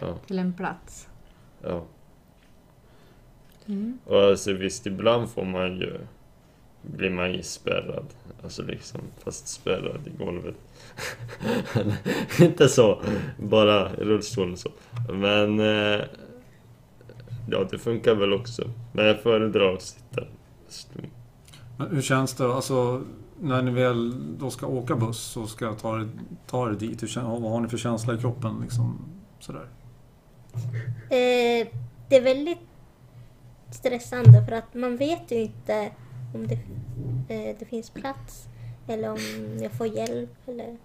Ja, 0.00 0.18
till 0.26 0.38
en 0.38 0.52
plats? 0.52 1.08
ja. 1.62 1.84
Mm. 3.66 3.98
Och 4.04 4.22
alltså 4.22 4.52
visst, 4.52 4.86
ibland 4.86 5.30
får 5.30 5.44
man 5.44 5.76
ju... 5.80 5.98
Blir 6.82 7.10
man 7.10 7.32
ju 7.32 7.42
spärrad. 7.42 8.06
Alltså 8.42 8.62
liksom, 8.62 9.00
fast 9.18 9.48
spärrad 9.48 10.00
i 10.06 10.10
golvet. 10.24 10.54
Inte 12.40 12.68
så, 12.68 13.02
bara 13.38 13.90
i 13.90 14.04
rullstolen 14.04 14.56
så. 14.56 14.70
Men... 15.12 15.60
Eh, 15.60 16.00
ja, 17.50 17.66
det 17.70 17.78
funkar 17.78 18.14
väl 18.14 18.32
också. 18.32 18.70
Men 18.92 19.06
jag 19.06 19.20
föredrar 19.20 19.74
att 19.74 19.82
sitta. 19.82 20.22
men 21.76 21.90
hur 21.90 22.02
känns 22.02 22.34
det, 22.34 22.54
alltså 22.54 23.02
när 23.40 23.62
ni 23.62 23.70
väl 23.70 24.14
då 24.38 24.50
ska 24.50 24.66
åka 24.66 24.96
buss 24.96 25.36
och 25.36 25.48
ska 25.48 25.74
ta 25.74 26.00
er, 26.00 26.08
ta 26.46 26.70
er 26.70 26.72
dit, 26.72 27.02
hur, 27.02 27.20
vad 27.22 27.52
har 27.52 27.60
ni 27.60 27.68
för 27.68 27.78
känsla 27.78 28.14
i 28.14 28.18
kroppen 28.18 28.60
liksom? 28.62 28.98
Sådär. 29.38 29.68
Eh, 31.10 31.68
det 32.08 32.16
är 32.16 32.22
väldigt 32.22 32.58
stressande 33.70 34.44
för 34.44 34.52
att 34.52 34.74
man 34.74 34.96
vet 34.96 35.30
ju 35.30 35.36
inte 35.36 35.90
om 36.34 36.46
det, 36.46 36.54
eh, 37.34 37.56
det 37.58 37.64
finns 37.64 37.90
plats 37.90 38.48
eller 38.88 39.10
om 39.10 39.58
jag 39.62 39.72
får 39.72 39.86
hjälp. 39.86 40.48
Eller, 40.48 40.76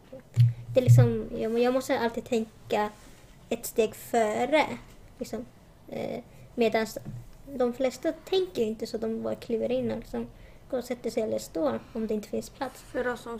det 0.73 0.79
är 0.79 0.83
liksom, 0.83 1.25
jag, 1.37 1.59
jag 1.59 1.73
måste 1.73 1.99
alltid 1.99 2.25
tänka 2.25 2.89
ett 3.49 3.65
steg 3.65 3.95
före. 3.95 4.65
Liksom, 5.19 5.45
eh, 5.87 6.23
Medan 6.55 6.87
de 7.57 7.73
flesta 7.73 8.11
tänker 8.11 8.61
ju 8.61 8.67
inte 8.67 8.87
så, 8.87 8.97
de 8.97 9.23
bara 9.23 9.35
kliver 9.35 9.71
in 9.71 9.87
liksom 9.87 10.27
går 10.69 10.77
och 10.77 10.83
sätter 10.83 11.09
sig 11.09 11.23
eller 11.23 11.39
står 11.39 11.79
om 11.93 12.07
det 12.07 12.13
inte 12.13 12.29
finns 12.29 12.49
plats. 12.49 12.81
För 12.81 13.07
oss 13.07 13.21
som 13.21 13.39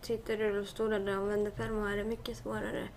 sitter 0.00 0.40
i 0.40 0.50
rullstolar 0.50 1.00
och 1.00 1.14
använder 1.14 1.50
permo 1.50 1.84
är 1.86 1.96
det 1.96 2.04
mycket 2.04 2.36
svårare 2.36 2.88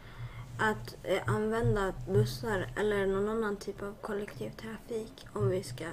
att 0.59 0.97
eh, 1.03 1.21
använda 1.25 1.93
bussar 2.07 2.67
eller 2.75 3.07
någon 3.07 3.29
annan 3.29 3.57
typ 3.57 3.81
av 3.81 3.95
kollektivtrafik 4.01 5.27
om 5.33 5.49
vi 5.49 5.63
ska 5.63 5.83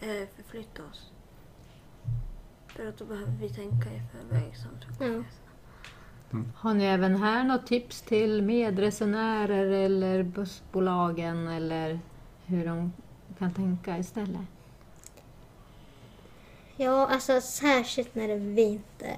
eh, 0.00 0.28
förflytta 0.36 0.82
oss. 0.90 1.10
För 2.66 2.86
att 2.86 2.98
då 2.98 3.04
behöver 3.04 3.32
vi 3.32 3.48
tänka 3.48 3.90
i 3.92 4.02
förväg. 4.12 4.56
Som 4.56 5.06
Ja. 5.06 5.22
Har 6.54 6.74
ni 6.74 6.84
även 6.84 7.16
här 7.16 7.44
något 7.44 7.66
tips 7.66 8.02
till 8.02 8.42
medresenärer 8.42 9.66
eller 9.66 10.22
bussbolagen 10.22 11.48
eller 11.48 12.00
hur 12.44 12.66
de 12.66 12.92
kan 13.38 13.54
tänka 13.54 13.98
istället? 13.98 14.46
Ja, 16.76 17.06
alltså 17.06 17.40
särskilt 17.40 18.14
när 18.14 18.28
det 18.28 18.34
är 18.34 18.38
vinter. 18.38 19.16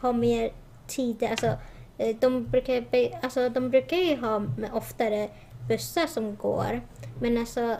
Ha 0.00 0.12
mer 0.12 0.52
tid. 0.86 1.22
Alltså, 1.22 1.58
eh, 1.98 2.16
de, 2.20 2.46
brukar, 2.46 2.84
alltså, 3.22 3.48
de 3.48 3.70
brukar 3.70 3.96
ju 3.96 4.16
ha 4.16 4.42
oftare 4.72 5.28
bussar 5.68 6.06
som 6.06 6.36
går. 6.36 6.80
Men 7.20 7.38
alltså, 7.38 7.76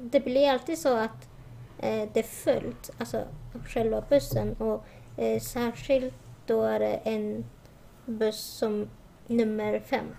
det 0.00 0.20
blir 0.20 0.48
alltid 0.48 0.78
så 0.78 0.96
att 0.96 1.28
eh, 1.78 2.08
det 2.12 2.20
är 2.20 2.22
fullt, 2.22 2.90
alltså 2.98 3.24
själva 3.66 4.04
bussen. 4.08 4.52
Och 4.52 4.84
eh, 5.16 5.40
särskilt 5.40 6.14
då 6.46 6.62
är 6.62 6.78
det 6.78 6.94
en 7.04 7.44
buss 8.06 8.40
som 8.40 8.88
nummer 9.26 9.80
fem. 9.80 10.16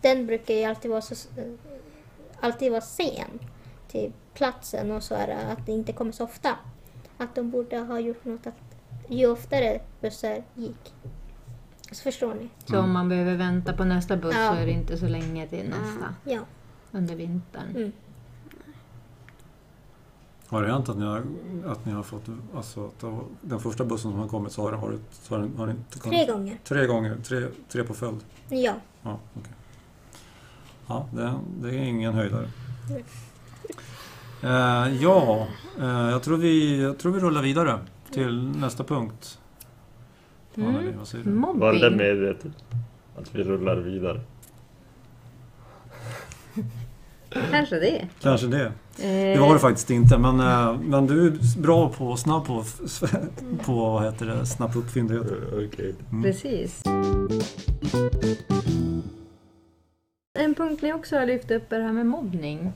Den 0.00 0.26
brukar 0.26 0.54
ju 0.54 0.64
alltid 0.64 0.90
vara, 0.90 1.02
så, 1.02 1.14
eh, 1.40 1.52
alltid 2.40 2.70
vara 2.70 2.80
sen 2.80 3.38
till 3.88 4.12
platsen 4.34 4.90
och 4.90 5.02
så 5.02 5.14
är 5.14 5.26
det 5.26 5.36
att 5.36 5.66
det 5.66 5.72
inte 5.72 5.92
kommer 5.92 6.12
så 6.12 6.24
ofta 6.24 6.58
att 7.18 7.34
de 7.34 7.50
borde 7.50 7.78
ha 7.78 8.00
gjort 8.00 8.24
något 8.24 8.46
att 8.46 8.54
ju 9.08 9.26
oftare 9.26 9.80
bussar 10.00 10.42
gick. 10.54 10.94
Alltså, 11.88 12.02
förstår 12.02 12.34
ni? 12.34 12.48
Så 12.66 12.78
om 12.80 12.92
man 12.92 13.08
behöver 13.08 13.36
vänta 13.36 13.72
på 13.72 13.84
nästa 13.84 14.16
buss 14.16 14.34
Ja. 14.38 14.48
så 14.50 14.54
är 14.56 14.66
det 14.66 14.72
inte 14.72 14.96
så 14.98 15.08
länge 15.08 15.46
till 15.48 15.68
nästa 15.68 16.14
Ja. 16.24 16.40
under 16.92 17.14
vintern. 17.16 17.70
Mm. 17.76 17.92
Har 20.46 20.62
det 20.62 20.72
hänt 20.72 20.88
att 20.88 20.96
ni 20.98 21.04
har, 21.04 21.22
att 21.66 21.84
ni 21.86 21.92
har 21.92 22.02
fått, 22.02 22.24
alltså 22.56 22.86
att 22.86 23.04
den 23.40 23.60
första 23.60 23.84
bussen 23.84 24.10
som 24.10 24.20
har 24.20 24.28
kommit 24.28 24.52
så 24.52 24.62
har 24.62 24.70
det 24.72 24.76
varit, 24.76 25.00
så 25.10 25.34
har, 25.34 25.40
den- 25.42 25.56
har 25.56 25.70
inte 25.70 25.98
Tre 25.98 26.26
gånger. 26.26 26.58
Tre 26.64 26.86
gånger, 26.86 27.16
tre, 27.24 27.46
tre 27.68 27.84
på 27.84 27.94
följd? 27.94 28.20
Ja. 28.48 28.74
Ja, 29.02 29.18
okej. 29.34 29.52
Ja, 30.86 31.06
det, 31.12 31.34
det 31.62 31.68
är 31.76 31.82
ingen 31.82 32.14
höjdare. 32.14 32.48
Eh, 34.44 35.02
ja, 35.02 35.46
eh, 35.80 35.86
jag, 36.10 36.22
tror 36.22 36.36
vi, 36.36 36.82
jag 36.82 36.98
tror 36.98 37.12
vi 37.12 37.20
rullar 37.20 37.42
vidare 37.42 37.78
till 38.10 38.48
nästa 38.56 38.84
punkt. 38.84 39.38
Mm. 40.56 40.68
Anneli, 40.68 40.92
vad 40.98 41.08
säger 41.08 41.24
du? 41.24 41.30
Var 41.30 41.52
det 41.54 41.80
Mobbing. 41.80 41.96
medvetet? 41.96 42.52
Att 43.18 43.34
vi 43.34 43.42
rullar 43.42 43.76
vidare. 43.76 44.20
Kanske 47.50 47.74
det. 47.80 48.08
Kanske 48.20 48.46
det. 48.46 48.64
Eh, 48.66 48.72
Det 49.34 49.38
var 49.40 49.52
det 49.54 49.60
faktiskt 49.60 49.90
inte, 49.90 50.18
men, 50.18 50.40
eh, 50.40 50.78
men 50.80 51.06
du 51.06 51.26
är 51.26 51.60
bra 51.62 51.88
på, 51.88 52.16
snabb 52.16 52.46
på, 52.46 52.64
på 53.64 53.72
vad 53.74 54.04
heter 54.04 54.26
det, 54.26 54.46
snappa 54.46 54.78
upp 54.78 54.90
fyndigheter. 54.90 55.36
Okej. 55.68 55.94
Mm. 56.10 56.22
Precis. 56.22 56.82
En 60.38 60.54
punkt 60.54 60.82
ni 60.82 60.92
också 60.92 61.16
har 61.16 61.26
lyft 61.26 61.50
upp 61.50 61.72
är 61.72 61.78
det 61.78 61.84
här 61.84 61.92
med 61.92 62.06
mobbning. 62.06 62.72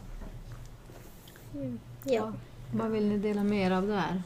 Mm. 1.55 1.78
ja. 2.05 2.33
Vad 2.73 2.90
vill 2.90 3.09
ni 3.09 3.19
dela 3.19 3.45
mer 3.45 3.71
av 3.71 3.87
där? 3.87 4.23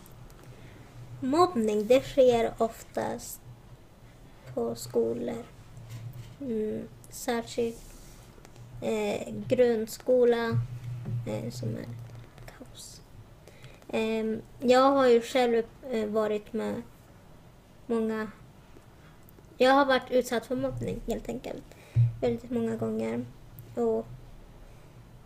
Mobbning, 1.20 1.86
det 1.86 2.00
sker 2.00 2.54
oftast 2.58 3.40
på 4.54 4.74
skolor. 4.74 5.44
Mm, 6.40 6.88
särskilt 7.10 7.80
eh, 8.80 9.34
grundskola 9.48 10.48
eh, 11.26 11.50
som 11.50 11.68
är 11.68 11.86
kaos. 12.46 13.02
Ehm, 13.88 14.42
jag 14.60 14.90
har 14.92 15.06
ju 15.06 15.20
själv 15.20 15.62
eh, 15.90 16.06
varit 16.06 16.52
med 16.52 16.82
många... 17.86 18.30
Jag 19.58 19.74
har 19.74 19.84
varit 19.84 20.10
utsatt 20.10 20.46
för 20.46 20.56
mobbning 20.56 21.00
helt 21.06 21.28
enkelt. 21.28 21.64
Väldigt 22.20 22.50
många 22.50 22.76
gånger. 22.76 23.24
Och 23.74 24.06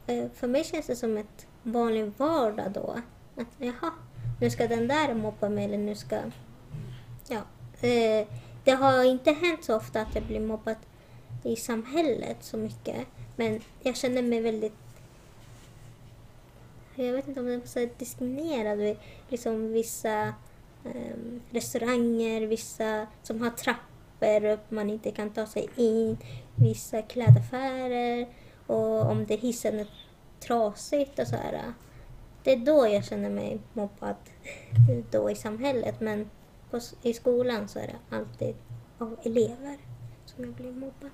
eh, 0.07 0.29
för 0.35 0.47
mig 0.47 0.65
känns 0.65 0.87
det 0.87 0.97
som 0.97 1.17
ett 1.17 1.46
vanlig 1.67 2.13
vardag 2.17 2.73
då. 2.73 2.97
Att 3.37 3.47
jaha, 3.59 3.93
nu 4.41 4.51
ska 4.51 4.69
den 4.69 4.89
där 4.89 5.15
mobba 5.15 5.49
mig 5.49 5.65
eller 5.65 5.79
nu 5.79 5.95
ska... 5.95 6.17
Ja. 7.29 7.41
Eh, 7.89 8.27
det 8.65 8.71
har 8.71 9.05
inte 9.05 9.33
hänt 9.33 9.65
så 9.65 9.77
ofta 9.77 10.01
att 10.01 10.15
jag 10.15 10.25
blir 10.25 10.41
mobbad 10.41 10.77
i 11.43 11.57
samhället 11.57 12.37
så 12.41 12.57
mycket. 12.57 13.07
Men 13.37 13.61
jag 13.83 13.97
känner 13.97 14.23
mig 14.23 14.41
väldigt... 14.41 14.75
Jag 16.95 17.13
vet 17.13 17.29
inte 17.29 17.41
om 17.41 17.49
jag 17.49 17.61
är 17.83 17.99
diskriminerad 17.99 18.79
vid 18.79 18.97
liksom 19.29 19.73
vissa 19.73 20.23
eh, 20.85 21.17
restauranger, 21.51 22.47
vissa 22.47 23.07
som 23.23 23.43
har 23.43 23.51
trappor 23.51 24.45
upp 24.45 24.71
man 24.71 24.91
inte 24.91 25.11
kan 25.11 25.31
ta 25.31 25.47
sig 25.47 25.69
in, 25.77 26.19
vissa 26.55 27.03
klädaffärer 27.03 28.29
och 28.67 29.11
om 29.11 29.27
det 29.27 29.37
hissen 29.37 29.79
är 29.79 29.87
trasigt 30.47 31.19
och 31.19 31.27
så 31.27 31.37
här. 31.37 31.63
Det 32.43 32.53
är 32.53 32.57
då 32.57 32.87
jag 32.89 33.05
känner 33.05 33.31
mig 33.31 33.61
mobbad 33.73 34.17
då 35.11 35.31
i 35.31 35.35
samhället. 35.35 36.01
Men 36.01 36.31
på, 36.71 36.81
i 37.03 37.13
skolan 37.13 37.69
så 37.69 37.79
är 37.79 37.87
det 37.87 38.17
alltid 38.17 38.55
av 38.99 39.17
elever 39.23 39.77
som 40.25 40.45
jag 40.45 40.53
blir 40.55 40.73
mobbad. 40.73 41.11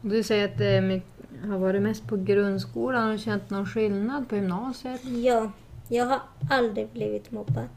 Du 0.00 0.22
säger 0.22 0.44
att 0.44 0.58
det 0.58 0.80
my- 0.80 1.02
har 1.50 1.58
varit 1.58 1.82
mest 1.82 2.08
på 2.08 2.16
grundskolan. 2.16 3.04
Har 3.04 3.12
du 3.12 3.18
känt 3.18 3.50
någon 3.50 3.66
skillnad 3.66 4.28
på 4.28 4.36
gymnasiet? 4.36 5.04
Ja, 5.04 5.50
jag 5.88 6.06
har 6.06 6.20
aldrig 6.50 6.88
blivit 6.88 7.30
mobbad 7.30 7.68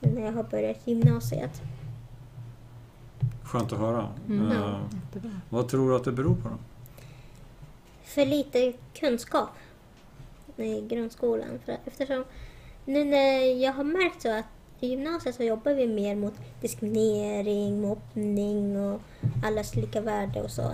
när 0.00 0.22
jag 0.22 0.32
har 0.32 0.42
börjat 0.42 0.86
gymnasiet. 0.86 1.62
Skönt 3.42 3.72
att 3.72 3.78
höra. 3.78 4.08
Mm. 4.28 4.52
Eh, 4.52 4.80
vad 5.48 5.68
tror 5.68 5.90
du 5.90 5.96
att 5.96 6.04
det 6.04 6.12
beror 6.12 6.34
på 6.34 6.48
då? 6.48 6.54
För 8.14 8.26
lite 8.26 8.72
kunskap 8.94 9.48
i 10.56 10.80
grundskolan. 10.80 11.60
För 11.64 11.76
eftersom 11.84 12.24
nu 12.84 13.04
när 13.04 13.62
jag 13.62 13.72
har 13.72 13.84
märkt 13.84 14.22
så 14.22 14.30
att 14.30 14.44
i 14.80 14.86
gymnasiet 14.86 15.34
så 15.34 15.42
jobbar 15.42 15.72
vi 15.72 15.86
mer 15.86 16.16
mot 16.16 16.34
diskriminering, 16.60 17.80
mobbning 17.80 18.76
och 18.76 19.00
allas 19.44 19.74
lika 19.74 20.00
värde 20.00 20.42
och 20.42 20.50
så. 20.50 20.72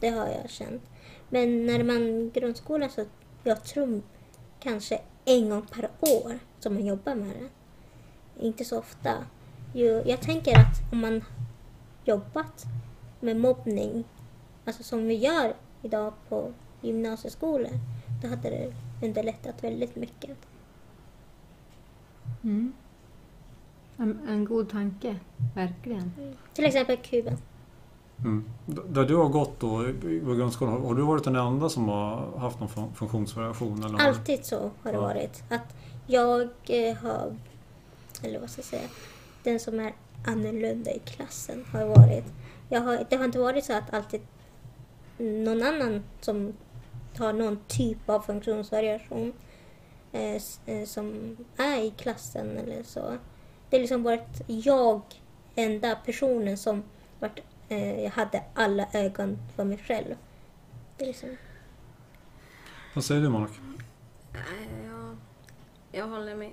Det 0.00 0.08
har 0.08 0.28
jag 0.28 0.50
känt. 0.50 0.82
Men 1.28 1.66
när 1.66 1.84
man 1.84 2.30
grundskolan 2.34 2.90
så 2.90 3.04
jag 3.44 3.64
tror 3.64 4.02
kanske 4.60 5.00
en 5.24 5.50
gång 5.50 5.66
per 5.66 5.90
år 6.00 6.38
som 6.60 6.74
man 6.74 6.86
jobbar 6.86 7.14
med 7.14 7.28
det. 7.40 7.48
Inte 8.46 8.64
så 8.64 8.78
ofta. 8.78 9.26
Jo, 9.74 10.02
jag 10.06 10.20
tänker 10.20 10.52
att 10.52 10.92
om 10.92 11.00
man 11.00 11.24
jobbat 12.04 12.64
med 13.20 13.36
mobbning, 13.36 14.04
alltså 14.64 14.82
som 14.82 15.06
vi 15.06 15.14
gör 15.14 15.54
idag 15.82 16.12
på 16.28 16.52
gymnasieskolor, 16.82 17.70
då 18.22 18.28
hade 18.28 18.50
det 18.50 18.72
underlättat 19.06 19.64
väldigt 19.64 19.96
mycket. 19.96 20.36
Mm. 22.42 22.72
En, 23.96 24.28
en 24.28 24.44
god 24.44 24.68
tanke, 24.70 25.16
verkligen. 25.54 26.12
Till 26.54 26.64
exempel 26.64 26.96
Kuben. 26.96 27.36
Mm. 28.18 28.44
Där 28.66 29.04
du 29.04 29.16
har 29.16 29.28
gått 29.28 29.60
då 29.60 29.88
i 29.88 30.20
grundskolan, 30.36 30.72
har- 30.74 30.80
har 30.88 30.94
du 30.94 31.02
varit 31.02 31.24
den 31.24 31.36
enda 31.36 31.68
som 31.68 31.88
har 31.88 32.38
haft 32.38 32.60
någon 32.60 32.68
fun- 32.68 32.94
funktionsvariation? 32.94 33.84
Eller? 33.84 33.98
Alltid 33.98 34.44
så 34.44 34.58
har 34.82 34.92
det 34.92 34.98
Ja. 34.98 35.00
varit. 35.00 35.42
Att 35.50 35.76
jag 36.06 36.40
eh, 36.68 36.96
har, 36.96 37.36
eller 38.22 38.40
vad 38.40 38.50
ska 38.50 38.58
jag 38.58 38.66
säga, 38.66 38.88
den 39.42 39.60
som 39.60 39.80
är 39.80 39.92
annorlunda 40.26 40.90
i 40.90 40.98
klassen 40.98 41.64
har 41.72 41.86
varit. 41.86 42.24
Jag 42.68 42.80
har, 42.80 43.06
det 43.10 43.16
har 43.16 43.24
inte 43.24 43.38
varit 43.38 43.64
så 43.64 43.72
att 43.72 43.94
alltid 43.94 44.20
någon 45.18 45.62
annan 45.62 46.02
som 46.20 46.52
har 47.18 47.32
någon 47.32 47.58
typ 47.68 48.08
av 48.08 48.20
funktionsvariation 48.20 49.32
eh, 50.12 50.42
eh, 50.66 50.84
som 50.86 51.36
är 51.56 51.84
i 51.84 51.90
klassen 51.90 52.56
eller 52.56 52.82
så. 52.82 53.18
Det 53.70 53.76
har 53.76 53.80
liksom 53.80 54.02
varit 54.02 54.42
jag, 54.46 55.02
enda 55.54 55.96
personen 55.96 56.58
som 56.58 56.82
varit, 57.20 57.38
eh, 57.68 58.02
jag 58.02 58.10
hade 58.10 58.42
alla 58.54 58.86
ögon 58.92 59.38
för 59.56 59.64
mig 59.64 59.78
själv. 59.78 60.14
Det 60.96 61.04
är 61.04 61.08
liksom, 61.08 61.36
Vad 62.94 63.04
säger 63.04 63.20
du 63.20 63.28
Monica? 63.28 63.54
Nej, 64.32 64.86
jag, 64.86 65.16
jag 65.92 66.08
håller 66.08 66.36
med. 66.36 66.52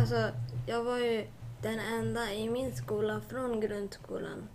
Alltså, 0.00 0.30
jag 0.66 0.84
var 0.84 0.98
ju 0.98 1.26
den 1.62 1.78
enda 1.78 2.32
i 2.32 2.50
min 2.50 2.76
skola 2.76 3.20
från 3.28 3.60
grundskolan. 3.60 4.48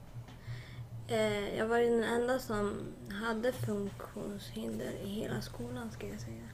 Eh, 1.08 1.58
jag 1.58 1.68
var 1.68 1.78
ju 1.78 1.90
den 1.90 2.04
enda 2.04 2.40
som 2.40 2.94
hade 3.12 3.52
funktionshinder 3.52 4.92
i 5.04 5.08
hela 5.08 5.42
skolan 5.42 5.92
ska 5.92 6.08
jag 6.08 6.20
säga. 6.20 6.50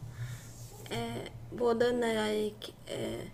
Eh, 0.90 1.22
både 1.52 1.92
när 1.92 2.14
jag 2.14 2.36
gick, 2.36 2.76
eh, 2.86 3.28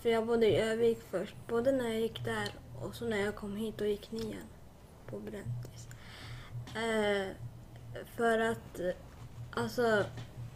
för 0.00 0.08
jag 0.08 0.26
bodde 0.26 0.46
i 0.46 0.56
Övik 0.56 0.98
först, 1.10 1.36
både 1.48 1.72
när 1.72 1.88
jag 1.88 2.00
gick 2.00 2.24
där 2.24 2.54
och 2.82 2.94
så 2.94 3.04
när 3.04 3.18
jag 3.18 3.34
kom 3.34 3.56
hit 3.56 3.80
och 3.80 3.86
gick 3.86 4.12
nian 4.12 4.48
på 5.06 5.18
Brentis. 5.18 5.88
Eh, 6.74 7.28
för 8.16 8.38
att 8.38 8.80
Alltså, 9.56 10.04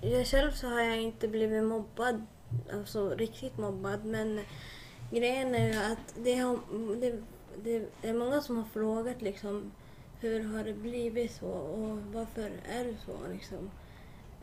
jag 0.01 0.27
själv 0.27 0.53
så 0.53 0.69
har 0.69 0.81
jag 0.81 1.01
inte 1.01 1.29
blivit 1.29 1.65
mobbad, 1.65 2.27
alltså 2.73 3.09
riktigt 3.09 3.59
mobbad, 3.59 4.05
men 4.05 4.41
grejen 5.11 5.55
är 5.55 5.73
ju 5.73 5.93
att 5.93 6.15
det, 6.17 6.35
har, 6.35 6.59
det, 7.01 7.23
det 7.64 7.90
är 8.03 8.14
många 8.14 8.40
som 8.40 8.57
har 8.57 8.64
frågat 8.64 9.23
liksom 9.23 9.71
hur 10.21 10.44
har 10.44 10.64
det 10.64 10.73
blivit 10.75 11.33
så 11.33 11.47
och 11.49 11.99
varför 12.12 12.51
är 12.64 12.85
det 12.85 12.97
så 13.07 13.33
liksom. 13.33 13.71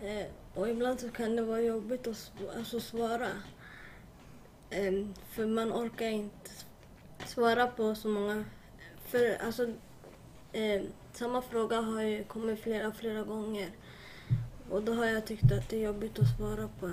Eh, 0.02 0.26
och 0.54 0.70
ibland 0.70 1.00
så 1.00 1.10
kan 1.10 1.36
det 1.36 1.42
vara 1.42 1.62
jobbigt 1.62 2.08
att 2.08 2.32
alltså, 2.58 2.80
svara. 2.80 3.28
Eh, 4.70 4.94
för 5.30 5.46
man 5.46 5.74
orkar 5.74 6.08
inte 6.08 6.50
svara 7.26 7.68
på 7.68 7.96
så 7.96 8.08
många, 8.08 8.46
för 9.06 9.46
alltså 9.46 9.68
eh, 10.52 10.82
samma 11.14 11.42
fråga 11.42 11.82
har 11.82 12.02
ju 12.02 12.24
kommit 12.24 12.60
flera, 12.60 12.92
flera 12.92 13.24
gånger. 13.24 13.70
Och 14.70 14.84
då 14.84 14.94
har 14.94 15.06
jag 15.06 15.26
tyckt 15.28 15.52
att 15.52 15.70
det 15.70 15.78
är 15.78 15.86
jobbigt 15.86 16.20
att 16.20 16.38
svara 16.38 16.70
på. 16.80 16.92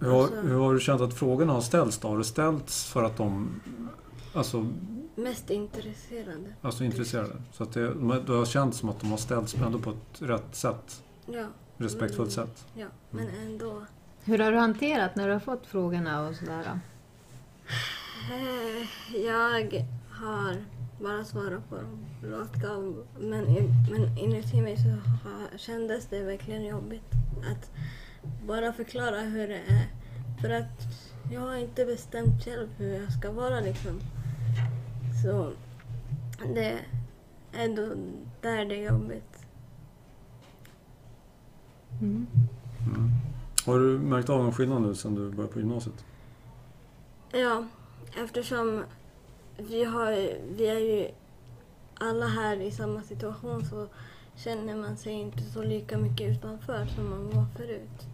Hur 0.00 0.10
har, 0.10 0.22
Alltså- 0.22 0.40
hur 0.40 0.58
har 0.58 0.74
du 0.74 0.80
känt 0.80 1.00
att 1.00 1.14
frågorna 1.14 1.52
har 1.52 1.60
ställts 1.60 1.98
då? 1.98 2.08
Har 2.08 2.18
det 2.18 2.24
ställts 2.24 2.84
för 2.92 3.02
att 3.04 3.16
de 3.16 3.60
alltså, 4.32 4.66
Mest 5.14 5.50
intresserade. 5.50 6.54
alltså 6.62 6.84
intresserade? 6.84 7.34
Så 7.52 7.62
att 7.62 7.72
det, 7.72 7.86
de- 7.94 8.22
det 8.26 8.32
har 8.32 8.44
känts 8.44 8.78
som 8.78 8.88
att 8.88 9.00
de 9.00 9.10
har 9.10 9.18
ställts 9.18 9.54
ändå 9.54 9.78
på 9.78 9.90
ett 9.90 10.22
rätt 10.22 10.54
sätt, 10.54 11.02
Ja, 11.26 11.46
respektfullt 11.76 12.36
Mm. 12.36 12.48
sätt. 12.48 12.66
ja 12.74 12.86
men 13.10 13.28
ändå. 13.28 13.86
Hur 14.24 14.38
har 14.38 14.52
du 14.52 14.58
hanterat 14.58 15.16
när 15.16 15.26
du 15.26 15.32
har 15.32 15.40
fått 15.40 15.66
frågorna 15.66 16.28
och 16.28 16.34
sådär? 16.36 16.80
Eh, 18.32 19.20
Jag 19.20 19.86
har 20.10 20.56
bara 21.00 21.24
svara 21.24 21.62
på 21.68 21.76
dem 21.76 22.06
rakt 22.24 22.64
av. 22.64 23.06
Men, 23.20 23.44
men 23.90 24.18
inuti 24.18 24.60
mig 24.62 24.76
så 24.76 24.96
kändes 25.58 26.06
det 26.06 26.22
verkligen 26.22 26.64
jobbigt 26.64 27.10
att 27.52 27.70
bara 28.46 28.72
förklara 28.72 29.20
hur 29.20 29.48
det 29.48 29.58
är. 29.66 29.86
För 30.40 30.50
att 30.50 30.80
jag 31.32 31.40
har 31.40 31.54
inte 31.56 31.84
bestämt 31.84 32.44
själv 32.44 32.68
hur 32.76 32.94
jag 32.94 33.12
ska 33.12 33.32
vara 33.32 33.60
liksom. 33.60 34.00
Så 35.22 35.52
det 36.54 36.78
är 37.52 37.68
då 37.68 37.94
där 38.40 38.64
det 38.64 38.84
är 38.84 38.92
jobbigt. 38.92 39.46
Mm. 42.00 42.26
Har 43.66 43.78
du 43.78 43.98
märkt 43.98 44.30
av 44.30 44.42
någon 44.42 44.52
skillnad 44.52 44.82
nu 44.82 44.94
sen 44.94 45.14
du 45.14 45.30
började 45.30 45.52
på 45.52 45.58
gymnasiet? 45.58 46.04
Ja, 47.32 47.66
eftersom 48.24 48.84
vi, 49.56 49.84
har, 49.84 50.12
vi 50.56 50.66
är 50.66 50.78
ju 50.78 51.10
alla 51.94 52.26
här 52.26 52.56
i 52.56 52.70
samma 52.70 53.02
situation 53.02 53.64
så 53.64 53.88
känner 54.36 54.76
man 54.76 54.96
sig 54.96 55.12
inte 55.12 55.42
så 55.42 55.62
lika 55.62 55.98
mycket 55.98 56.36
utanför 56.36 56.86
som 56.86 57.10
man 57.10 57.30
var 57.30 57.46
förut. 57.56 58.06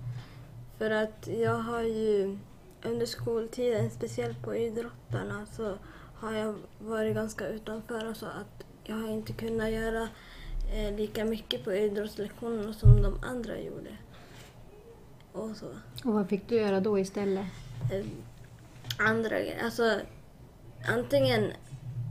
För 0.78 0.90
att 0.90 1.28
jag 1.40 1.58
har 1.58 1.82
ju 1.82 2.38
under 2.82 3.06
skoltiden, 3.06 3.90
speciellt 3.90 4.42
på 4.42 4.56
idrottarna, 4.56 5.46
så 5.46 5.78
har 6.20 6.32
jag 6.32 6.54
varit 6.78 7.14
ganska 7.14 7.48
utanför 7.48 8.10
och 8.10 8.16
så 8.16 8.26
att 8.26 8.64
jag 8.84 8.96
har 8.96 9.08
inte 9.08 9.32
kunnat 9.32 9.70
göra 9.70 10.08
eh, 10.74 10.96
lika 10.96 11.24
mycket 11.24 11.64
på 11.64 11.72
idrottslektionerna 11.72 12.72
som 12.72 13.02
de 13.02 13.18
andra 13.22 13.58
gjorde. 13.58 13.90
Och 15.32 15.56
så. 15.56 15.66
Och 16.04 16.14
vad 16.14 16.28
fick 16.28 16.48
du 16.48 16.56
göra 16.56 16.80
då 16.80 16.98
istället? 16.98 17.46
Eh, 17.92 18.06
andra 18.98 19.28
grejer. 19.28 19.64
Alltså 19.64 20.00
antingen 20.88 21.52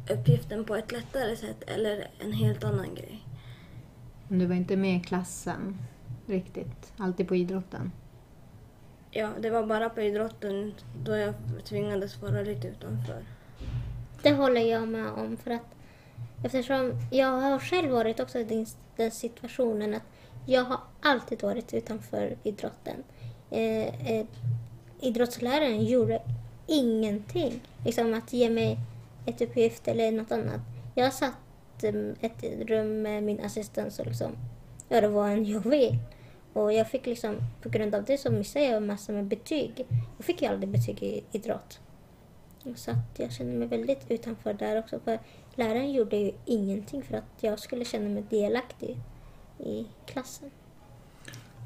uppgiften 0.09 0.65
på 0.65 0.75
ett 0.75 0.91
lättare 0.91 1.35
sätt 1.35 1.63
eller 1.67 2.07
en 2.19 2.31
helt 2.33 2.63
annan 2.63 2.95
grej. 2.95 3.23
Du 4.27 4.45
var 4.45 4.55
inte 4.55 4.75
med 4.75 4.97
i 4.97 4.99
klassen 4.99 5.77
riktigt, 6.25 6.93
alltid 6.97 7.27
på 7.27 7.35
idrotten. 7.35 7.91
Ja, 9.11 9.29
det 9.39 9.49
var 9.49 9.65
bara 9.65 9.89
på 9.89 10.01
idrotten 10.01 10.73
då 11.03 11.15
jag 11.15 11.33
tvingades 11.63 12.21
vara 12.21 12.41
lite 12.41 12.67
utanför. 12.67 13.23
Det 14.23 14.33
håller 14.33 14.61
jag 14.61 14.87
med 14.87 15.11
om 15.11 15.37
för 15.37 15.51
att 15.51 15.75
eftersom 16.43 16.93
jag 17.11 17.31
har 17.31 17.59
själv 17.59 17.91
varit 17.91 18.19
också 18.19 18.39
i 18.39 18.65
den, 18.95 19.11
situationen 19.11 19.93
att 19.93 20.03
jag 20.45 20.63
har 20.63 20.79
alltid 21.01 21.43
varit 21.43 21.73
utanför 21.73 22.37
idrotten. 22.43 23.03
Eh, 23.51 24.11
eh, 24.11 24.25
idrottsläraren 25.01 25.85
gjorde 25.85 26.21
ingenting. 26.67 27.61
Liksom 27.85 28.13
att 28.13 28.33
ge 28.33 28.49
mig 28.49 28.77
ett 29.25 29.41
uppgift 29.41 29.87
eller 29.87 30.11
något 30.11 30.31
annat. 30.31 30.61
Jag 30.95 31.13
satt 31.13 31.33
i 31.81 32.15
ett 32.19 32.43
rum 32.69 33.01
med 33.01 33.23
min 33.23 33.39
assistent 33.39 33.99
och 33.99 34.05
liksom 34.05 34.31
göra 34.89 35.07
vad 35.07 35.31
än 35.31 35.45
jag 35.45 35.69
vill. 35.69 35.97
Och 36.53 36.73
jag 36.73 36.87
fick 36.87 37.05
liksom, 37.05 37.35
på 37.61 37.69
grund 37.69 37.95
av 37.95 38.03
det 38.03 38.17
så 38.17 38.31
missade 38.31 38.65
jag 38.65 38.83
massor 38.83 39.13
med 39.13 39.25
betyg. 39.25 39.85
Jag 40.17 40.25
fick 40.25 40.41
ju 40.41 40.47
aldrig 40.47 40.69
betyg 40.69 41.03
i 41.03 41.23
idrott. 41.31 41.79
Så 42.75 42.91
att 42.91 43.19
jag 43.19 43.31
känner 43.31 43.53
mig 43.53 43.67
väldigt 43.67 44.11
utanför 44.11 44.53
där 44.53 44.79
också. 44.79 44.99
För 44.99 45.19
läraren 45.55 45.91
gjorde 45.91 46.17
ju 46.17 46.31
ingenting 46.45 47.03
för 47.03 47.17
att 47.17 47.23
jag 47.39 47.59
skulle 47.59 47.85
känna 47.85 48.09
mig 48.09 48.23
delaktig 48.29 48.97
i 49.59 49.85
klassen. 50.05 50.51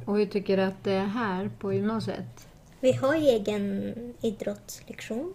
Och 0.05 0.17
hur 0.17 0.25
tycker 0.25 0.57
du 0.57 0.63
att 0.63 0.83
det 0.83 0.91
är 0.93 1.05
här 1.05 1.51
på 1.59 1.73
gymnasiet? 1.73 2.47
Vi 2.79 2.91
har 2.93 3.15
ju 3.15 3.21
egen 3.27 3.93
idrottslektion 4.21 5.33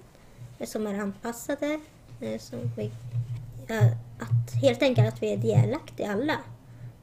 eh, 0.58 0.66
som 0.66 0.86
är 0.86 0.98
anpassade. 1.00 1.80
eh, 2.20 2.38
Som 2.40 2.58
vi, 2.76 2.90
ja, 3.68 3.80
att 4.20 4.62
helt 4.62 4.82
enkelt 4.82 5.08
att 5.14 5.22
vi 5.22 5.32
är 5.32 5.36
delaktiga 5.36 6.12
alla 6.12 6.38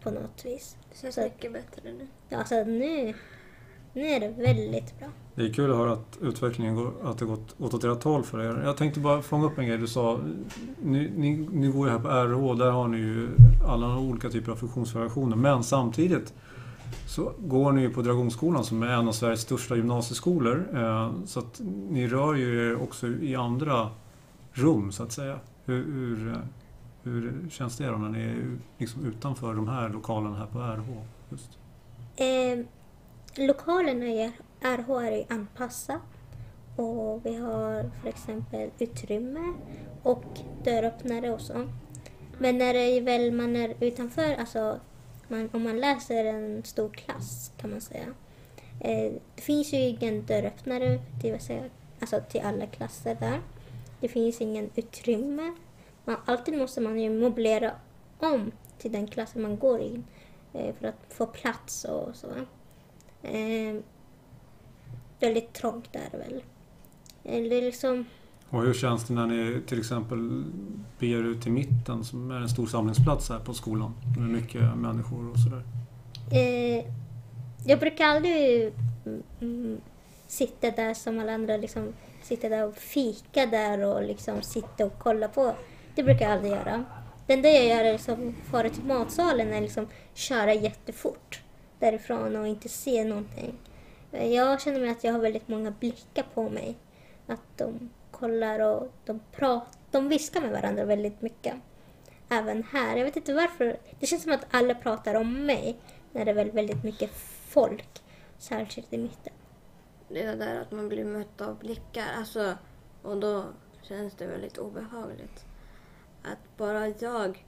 på 0.02 0.12
något 0.12 0.45
vis. 0.45 0.78
Det 0.91 0.97
känns 1.02 1.15
Så- 1.15 1.21
mycket 1.21 1.54
bättre 1.54 1.91
nu. 1.91 2.08
Ja, 2.30 2.38
alltså 2.38 2.63
nu, 2.63 3.13
nu 3.93 4.08
är 4.08 4.19
det 4.19 4.29
väldigt 4.29 4.99
bra. 4.99 5.08
Det 5.36 5.43
är 5.43 5.53
kul 5.53 5.71
att 5.71 5.77
höra 5.77 5.91
att 5.91 6.17
utvecklingen 6.21 6.75
går, 6.75 6.93
att 7.03 7.17
det 7.17 7.25
gått 7.25 7.56
åt 7.60 7.84
rätt 7.84 8.03
håll 8.03 8.23
för 8.23 8.39
er. 8.39 8.62
Jag 8.65 8.77
tänkte 8.77 8.99
bara 8.99 9.21
fånga 9.21 9.45
upp 9.45 9.58
en 9.58 9.67
grej 9.67 9.77
du 9.77 9.88
sa. 9.88 10.19
Ni, 10.82 11.12
ni, 11.15 11.47
ni 11.51 11.67
går 11.67 11.88
ju 11.88 11.93
här 11.93 11.99
på 11.99 12.08
RH, 12.08 12.58
där 12.58 12.71
har 12.71 12.88
ni 12.88 12.97
ju 12.97 13.29
alla 13.67 13.97
olika 13.97 14.29
typer 14.29 14.51
av 14.51 14.56
funktionsvariationer. 14.56 15.36
Men 15.36 15.63
samtidigt 15.63 16.34
så 17.08 17.32
går 17.39 17.71
ni 17.71 17.82
ju 17.82 17.89
på 17.89 18.01
Dragonskolan 18.01 18.63
som 18.63 18.84
är 18.84 18.88
en 18.88 19.08
av 19.08 19.12
Sveriges 19.12 19.41
största 19.41 19.75
gymnasieskolor. 19.75 20.67
Eh, 20.73 21.12
så 21.25 21.39
att 21.39 21.62
ni 21.89 22.08
rör 22.08 22.34
ju 22.34 22.71
er 22.71 22.84
också 22.84 23.08
i 23.08 23.36
andra 23.36 23.89
rum 24.51 24.91
så 24.91 25.03
att 25.03 25.12
säga. 25.12 25.39
Hur, 25.65 25.86
hur, 25.86 26.38
hur 27.03 27.49
känns 27.49 27.77
det 27.77 27.88
då 27.88 27.97
när 27.97 28.10
ni 28.10 28.23
är 28.23 28.58
liksom 28.77 29.06
utanför 29.06 29.53
de 29.53 29.67
här 29.67 29.89
lokalerna 29.89 30.38
här 30.38 30.45
på 30.45 30.60
RH? 30.60 31.03
Just? 31.29 31.49
Eh, 32.15 32.65
lokalerna 33.36 34.06
i 34.06 34.32
RH 34.62 34.89
är 34.89 35.26
anpassade 35.30 36.00
och 36.76 37.26
vi 37.26 37.36
har 37.36 37.91
för 38.02 38.10
exempel 38.10 38.69
utrymme 38.80 39.54
och 40.04 40.24
dörröppnare 40.63 41.32
och 41.32 41.41
så. 41.41 41.69
Men 42.38 42.58
när 42.58 42.74
det 42.74 42.80
är 42.80 43.02
väl 43.02 43.32
man 43.32 43.56
är 43.56 43.76
utanför, 43.80 44.36
alltså 44.36 44.80
man, 45.28 45.50
om 45.54 45.63
man 45.63 45.80
läser 45.80 46.26
en 46.26 46.63
stor 46.63 46.89
klass 46.89 47.52
kan 47.58 47.69
man 47.69 47.82
säga. 47.82 48.06
Eh, 48.80 49.13
det 49.36 49.41
finns 49.41 49.74
ju 49.74 49.78
ingen 49.78 50.26
dörröppnare 50.26 51.00
det 51.22 51.32
vill 51.32 51.41
säga, 51.41 51.63
alltså 52.00 52.22
till 52.30 52.41
alla 52.41 52.65
klasser 52.67 53.17
där. 53.19 53.41
Det 54.00 54.08
finns 54.08 54.41
ingen 54.41 54.69
utrymme. 54.76 55.56
Man, 56.06 56.17
alltid 56.26 56.58
måste 56.58 56.82
man 56.82 57.00
ju 57.00 57.10
möblera 57.10 57.72
om 58.19 58.52
till 58.78 58.91
den 58.91 59.08
klassen 59.08 59.41
man 59.41 59.58
går 59.58 59.82
i 59.82 60.02
eh, 60.54 60.76
för 60.76 60.88
att 60.88 61.06
få 61.10 61.26
plats 61.26 61.86
och 61.86 62.15
så. 62.15 62.28
Eh, 63.24 63.76
väldigt 65.20 65.54
trångt 65.54 65.96
är 65.96 66.10
det 66.12 66.18
väl. 66.18 66.44
Det 67.24 67.58
är 67.58 67.62
liksom, 67.62 68.06
Och 68.50 68.62
hur 68.62 68.74
känns 68.74 69.04
det 69.08 69.14
när 69.14 69.28
ni 69.28 69.62
till 69.68 69.80
exempel 69.80 70.44
beger 71.00 71.24
ut 71.24 71.42
till 71.42 71.52
mitten 71.52 72.04
som 72.04 72.32
är 72.32 72.36
en 72.36 72.50
stor 72.50 72.68
samlingsplats 72.68 73.30
här 73.30 73.40
på 73.40 73.54
skolan? 73.54 73.94
Med 74.18 74.30
mycket 74.30 74.62
människor 74.78 75.30
och 75.32 75.38
sådär. 75.40 75.64
eh, 76.32 76.86
jag 77.66 77.80
brukar 77.80 78.06
aldrig 78.06 78.74
mm, 79.06 79.24
mm, 79.42 79.82
sitta 80.28 80.72
där 80.72 80.94
som 80.94 81.20
alla 81.20 81.34
andra, 81.34 81.58
liksom 81.58 81.94
sitta 82.22 82.50
där 82.50 82.68
och 82.68 82.76
fika 82.76 83.46
där 83.46 83.86
och 83.86 84.04
liksom 84.04 84.42
sitta 84.42 84.86
och 84.86 84.94
kolla 85.00 85.28
på. 85.28 85.56
Det 85.96 86.04
brukar 86.04 86.26
jag 86.26 86.34
aldrig 86.34 86.52
göra. 86.52 86.84
Det 87.28 87.34
enda 87.34 87.50
jag 87.50 87.66
gör 87.66 87.86
är 87.86 87.94
liksom 87.94 88.36
fara 88.52 88.70
till 88.70 88.84
matsalen 88.84 89.54
och 89.54 89.62
liksom 89.62 89.88
köra 90.14 90.54
jättefort 90.54 91.42
därifrån 91.84 92.36
och 92.36 92.48
inte 92.48 92.69
se 92.69 93.04
någonting. 93.04 93.58
Eh, 94.12 94.28
Jag 94.34 94.62
känner 94.62 94.80
mig 94.80 94.89
att 94.89 95.04
jag 95.04 95.13
har 95.13 95.19
väldigt 95.19 95.48
många 95.48 95.72
blickar 95.72 96.26
på 96.34 96.50
mig. 96.50 96.78
Att 97.28 97.58
de 97.58 97.89
kollar 98.12 98.60
och 98.60 98.91
de 99.06 99.19
pratar, 99.32 99.80
de 99.91 100.10
viskar 100.10 100.41
med 100.41 100.52
varandra 100.52 100.86
väldigt 100.86 101.22
mycket. 101.22 101.56
Även 102.30 102.63
här. 102.63 102.98
Jag 102.98 103.06
vet 103.06 103.15
inte 103.15 103.34
varför. 103.34 103.78
Det 104.00 104.06
känns 104.06 104.24
som 104.24 104.32
att 104.32 104.46
alla 104.52 104.76
pratar 104.76 105.15
om 105.15 105.46
mig 105.46 105.78
när 106.12 106.26
det 106.26 106.32
är 106.32 106.36
väl 106.36 106.52
väldigt 106.52 106.84
mycket 106.84 107.12
folk. 107.48 108.04
Särskilt 108.38 108.93
i 108.93 108.98
mitten. 108.98 109.34
Det 110.10 110.24
är 110.24 110.36
där 110.36 110.62
att 110.62 110.72
man 110.72 110.89
blir 110.89 111.06
mött 111.06 111.41
av 111.41 111.58
blickar. 111.60 112.08
Alltså, 112.17 112.58
och 113.02 113.17
då 113.17 113.46
känns 113.82 114.13
det 114.13 114.26
väldigt 114.28 114.58
obehagligt. 114.58 115.46
Att 116.24 116.58
bara 116.58 116.88
jag, 116.88 117.46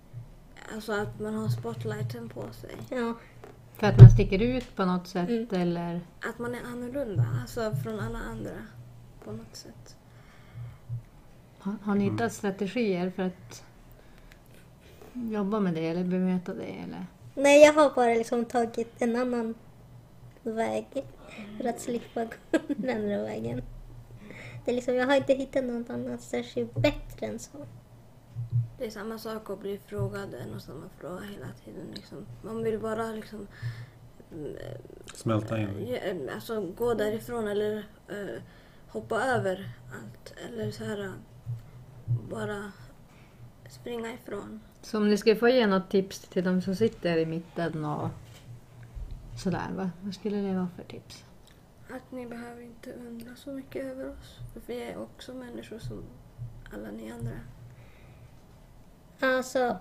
alltså 0.74 0.94
att 0.94 1.20
man 1.20 1.34
har 1.34 1.50
spotlighten 1.50 2.30
på 2.30 2.54
sig. 2.54 2.76
Ja, 2.90 3.14
För 3.78 3.88
att 3.88 4.00
man 4.02 4.10
sticker 4.12 4.42
ut 4.42 4.76
på 4.76 4.86
något 4.86 5.08
sätt 5.08 5.30
Mm. 5.30 5.48
eller? 5.52 6.02
Att 6.30 6.40
man 6.40 6.56
är 6.56 6.64
annorlunda, 6.64 7.26
alltså 7.42 7.76
från 7.84 8.00
alla 8.00 8.20
andra 8.20 8.52
på 9.24 9.32
något 9.32 9.56
sätt. 9.56 9.96
Har, 11.60 11.76
har 11.84 11.96
ni 11.96 12.10
hittat 12.10 12.34
strategier 12.34 13.10
för 13.10 13.24
att 13.24 13.64
jobba 15.14 15.60
med 15.60 15.74
det 15.74 15.88
eller 15.88 16.04
bemöta 16.04 16.54
det? 16.54 16.64
Eller? 16.84 17.06
Nej, 17.36 17.62
jag 17.66 17.74
har 17.74 17.96
bara 17.96 18.14
liksom 18.14 18.46
tagit 18.46 19.02
en 19.02 19.16
annan 19.16 19.54
väg 20.44 20.86
för 21.58 21.70
att 21.70 21.82
slippa 21.82 22.26
gå 22.26 22.60
den 22.68 22.98
andra 23.04 23.24
vägen. 23.24 23.62
Det 24.66 24.72
är 24.72 24.76
liksom, 24.76 24.96
jag 24.96 25.08
har 25.08 25.16
inte 25.16 25.34
hittat 25.34 25.64
något 25.64 25.90
annat 25.90 26.22
särskilt 26.22 26.74
bättre 26.76 27.26
än 27.28 27.40
så. 27.40 27.58
Det 28.78 28.86
är 28.86 28.90
samma 28.90 29.18
sak 29.18 29.50
att 29.50 29.60
bli 29.60 29.80
frågad 29.86 30.34
en 30.34 30.54
och 30.56 30.62
samma 30.62 30.90
fråga 31.00 31.22
hela 31.22 31.48
tiden. 31.66 31.88
Liksom. 31.94 32.26
Man 32.42 32.64
vill 32.64 32.80
bara 32.80 33.12
liksom, 33.12 33.48
mm, 34.32 34.56
Smälta 35.14 35.58
in. 35.60 35.86
ge- 35.86 36.30
alltså, 36.34 36.62
gå 36.62 36.94
därifrån 36.94 37.48
eller 37.48 37.78
eh, 38.08 38.42
hoppa 38.88 39.24
över 39.24 39.70
allt. 39.94 40.34
Eller 40.50 40.72
så 40.72 40.84
här, 40.84 41.12
bara 42.30 42.72
springa 43.70 44.14
ifrån. 44.14 44.60
Så 44.82 44.98
om 44.98 45.10
ni 45.10 45.18
skulle 45.18 45.36
få 45.36 45.50
ge 45.50 45.68
något 45.68 45.90
tips 45.90 46.20
till 46.20 46.44
de 46.44 46.62
som 46.62 46.76
sitter 46.76 47.18
i 47.18 47.26
mitten 47.26 47.86
och 47.86 48.10
sådär, 49.44 49.68
vad, 49.76 49.90
vad 50.02 50.14
skulle 50.14 50.38
det 50.38 50.56
vara 50.56 50.70
för 50.76 50.84
tips? 50.84 51.26
Att 51.90 52.12
ni 52.12 52.26
behöver 52.26 52.62
inte 52.62 52.94
undra 52.94 53.36
så 53.36 53.52
mycket 53.52 53.86
över 53.86 54.10
oss. 54.10 54.38
För 54.54 54.62
vi 54.66 54.84
är 54.84 54.98
också 54.98 55.34
människor 55.34 55.80
som 55.80 56.04
alla 56.74 56.92
ni 56.92 57.12
andra. 57.12 57.32
Alltså... 59.20 59.78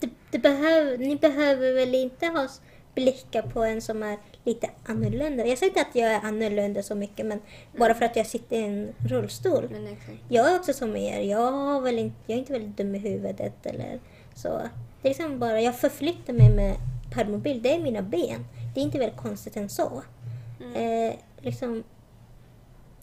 Det, 0.00 0.10
det 0.30 0.38
behöv, 0.38 1.00
ni 1.00 1.16
behöver 1.16 1.72
väl 1.72 1.94
inte 1.94 2.26
ha 2.26 2.48
blickar 2.96 3.42
på 3.42 3.64
en 3.64 3.82
som 3.82 4.02
är 4.02 4.18
lite 4.44 4.70
annorlunda. 4.86 5.46
Jag 5.46 5.58
säger 5.58 5.70
inte 5.70 5.80
att 5.80 5.94
jag 5.94 6.12
är 6.12 6.20
annorlunda 6.20 6.82
så 6.82 6.94
mycket, 6.94 7.26
men 7.26 7.40
bara 7.78 7.94
för 7.94 8.04
att 8.04 8.16
jag 8.16 8.26
sitter 8.26 8.56
i 8.56 8.64
en 8.64 8.94
rullstol. 8.98 9.68
Men. 9.70 9.96
Jag 10.28 10.50
är 10.50 10.56
också 10.56 10.72
som 10.72 10.96
er. 10.96 11.20
Jag, 11.20 11.52
har 11.52 11.80
väl 11.80 11.98
inte, 11.98 12.16
jag 12.26 12.34
är 12.34 12.38
inte 12.38 12.52
väldigt 12.52 12.76
dum 12.76 12.94
i 12.94 12.98
huvudet 12.98 13.66
eller 13.66 14.00
så. 14.34 14.48
Det 15.02 15.08
är 15.08 15.10
liksom 15.10 15.38
bara, 15.38 15.60
jag 15.60 15.78
förflyttar 15.78 16.32
mig 16.32 16.50
med 16.50 16.76
permobil. 17.12 17.62
Det 17.62 17.74
är 17.74 17.82
mina 17.82 18.02
ben. 18.02 18.46
Det 18.74 18.80
är 18.80 18.84
inte 18.84 18.98
väl 18.98 19.10
konstigt 19.10 19.56
än 19.56 19.68
så. 19.68 20.02
Eh, 20.74 21.14
liksom, 21.40 21.84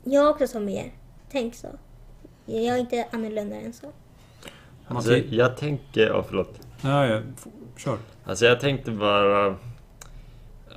jag 0.03 0.25
är 0.25 0.29
också 0.29 0.47
som 0.47 0.69
er. 0.69 0.93
Tänk 1.31 1.55
så. 1.55 1.67
Jag 2.45 2.65
är 2.75 2.77
inte 2.77 3.07
annorlunda 3.11 3.55
än 3.55 3.73
så. 3.73 3.87
Alltså, 4.87 5.17
jag 5.17 5.57
tänker... 5.57 6.07
Ja, 6.07 6.23
förlåt. 6.27 6.59
Nej, 6.81 7.21
f- 7.37 7.47
kör. 7.77 7.97
Alltså 8.25 8.45
jag 8.45 8.59
tänkte 8.59 8.91
bara... 8.91 9.55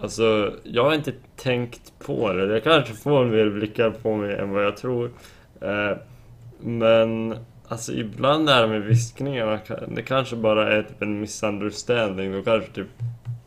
Alltså, 0.01 0.53
jag 0.63 0.85
har 0.85 0.95
inte 0.95 1.13
tänkt 1.37 1.93
på 1.99 2.33
det. 2.33 2.53
Jag 2.53 2.65
kanske 2.65 2.95
får 2.95 3.25
mer 3.25 3.51
blickar 3.51 3.91
på 3.91 4.17
mig 4.17 4.37
än 4.39 4.51
vad 4.51 4.65
jag 4.65 4.77
tror. 4.77 5.11
Eh, 5.61 5.97
men 6.61 7.37
alltså 7.69 7.93
ibland 7.93 8.49
är 8.51 8.63
det 8.63 8.69
med 8.69 8.83
viskningarna, 8.83 9.59
det 9.89 10.03
kanske 10.03 10.37
bara 10.37 10.73
är 10.73 10.83
typ 10.83 11.03
en 11.03 11.21
misunderstanding. 11.21 12.33
De 12.33 12.43
kanske 12.43 12.71
typ 12.73 12.89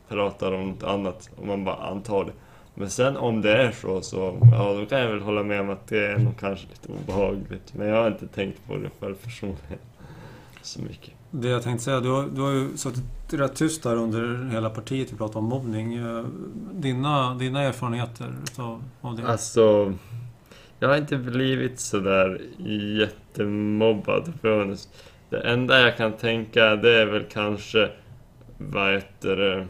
pratar 0.07 0.51
om 0.51 0.69
något 0.69 0.83
annat 0.83 1.29
och 1.35 1.47
man 1.47 1.63
bara 1.63 1.75
antar 1.75 2.25
det. 2.25 2.31
Men 2.79 2.89
sen 2.89 3.17
om 3.17 3.41
det 3.41 3.57
är 3.57 3.71
så, 3.71 4.01
så 4.01 4.37
ja, 4.51 4.73
då 4.73 4.85
kan 4.85 4.99
jag 4.99 5.07
väl 5.09 5.21
hålla 5.21 5.43
med 5.43 5.61
om 5.61 5.69
att 5.69 5.87
det 5.87 6.07
är 6.07 6.17
nog 6.17 6.39
kanske 6.39 6.67
lite 6.67 6.91
obehagligt. 6.91 7.73
Men 7.73 7.87
jag 7.87 7.95
har 8.01 8.07
inte 8.07 8.27
tänkt 8.27 8.67
på 8.67 8.77
det 8.77 8.89
själv 8.99 9.15
personligen 9.15 9.79
så 10.61 10.81
mycket. 10.81 11.13
Det 11.31 11.47
jag 11.47 11.63
tänkte 11.63 11.83
säga, 11.83 11.99
du 11.99 12.09
har, 12.09 12.23
du 12.35 12.41
har 12.41 12.51
ju 12.51 12.77
suttit 12.77 13.03
rätt 13.29 13.55
tyst 13.55 13.83
där 13.83 13.95
under 13.95 14.49
hela 14.51 14.69
partiet 14.69 15.13
vi 15.13 15.17
pratade 15.17 15.39
om 15.39 15.45
mobbning. 15.45 15.93
Eh, 15.95 16.25
Dina, 16.73 17.33
dina 17.33 17.61
erfarenheter 17.61 18.33
utav, 18.43 18.83
av 19.01 19.15
det? 19.15 19.27
Alltså, 19.27 19.93
jag 20.79 20.89
har 20.89 20.97
inte 20.97 21.17
blivit 21.17 21.79
sådär 21.79 22.41
jättemobbad. 22.99 24.33
För 24.41 24.75
det 25.29 25.39
enda 25.39 25.79
jag 25.79 25.97
kan 25.97 26.13
tänka 26.13 26.75
det 26.75 27.01
är 27.01 27.05
väl 27.05 27.23
kanske, 27.23 27.89
vad 28.57 28.93
heter 28.93 29.35
det? 29.35 29.67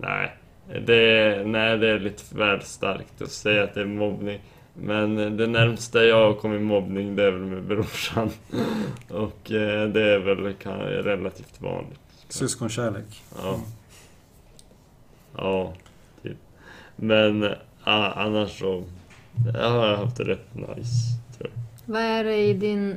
Nej, 0.00 0.36
det 0.86 0.94
är, 1.18 1.44
nej, 1.44 1.78
det 1.78 1.88
är 1.88 1.98
lite 1.98 2.36
väl 2.36 2.62
starkt 2.62 3.22
att 3.22 3.30
säga 3.30 3.64
att 3.64 3.74
det 3.74 3.80
är 3.80 3.84
mobbning. 3.86 4.40
Men 4.74 5.36
det 5.36 5.46
närmsta 5.46 6.04
jag 6.04 6.26
har 6.26 6.34
kommit 6.34 6.62
mobbning 6.62 7.16
det 7.16 7.24
är 7.24 7.30
väl 7.30 7.40
med 7.42 7.62
brorsan. 7.62 8.30
Och 9.10 9.52
eh, 9.52 9.88
det 9.88 10.02
är 10.14 10.18
väl 10.18 10.54
kan- 10.54 10.78
relativt 10.80 11.60
vanligt. 11.60 12.00
Syskonkärlek. 12.28 13.22
Ja. 13.42 13.60
Ja, 15.36 15.72
typ. 16.22 16.36
Men 16.96 17.44
a- 17.84 18.12
annars 18.16 18.58
så... 18.58 18.84
Jag 19.54 19.70
har 19.70 19.96
haft 19.96 20.16
det 20.16 20.24
rätt 20.24 20.54
nice, 20.54 21.18
tror 21.38 21.50
jag. 21.54 21.60
Vad 21.92 22.02
är 22.02 22.24
det 22.24 22.36
i 22.36 22.54
din 22.54 22.96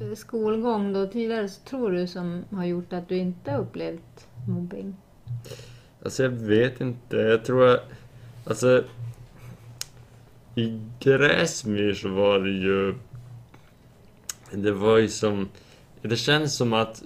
eh, 0.00 0.14
skolgång 0.16 0.92
då 0.92 1.06
tidigare 1.06 1.48
tror 1.48 1.90
du 1.92 2.06
som 2.06 2.44
har 2.50 2.64
gjort 2.64 2.92
att 2.92 3.08
du 3.08 3.16
inte 3.16 3.50
har 3.52 3.58
upplevt 3.58 4.26
mobbing? 4.48 4.96
Alltså 6.06 6.22
jag 6.22 6.30
vet 6.30 6.80
inte, 6.80 7.16
jag 7.16 7.44
tror 7.44 7.66
jag... 7.66 7.80
Alltså... 8.44 8.84
I 10.54 10.80
Gräsmyr 11.00 11.94
så 11.94 12.08
var 12.08 12.38
det 12.38 12.50
ju... 12.50 12.94
Det 14.50 14.72
var 14.72 14.96
ju 14.96 15.08
som... 15.08 15.48
Det 16.02 16.16
känns 16.16 16.56
som 16.56 16.72
att... 16.72 17.02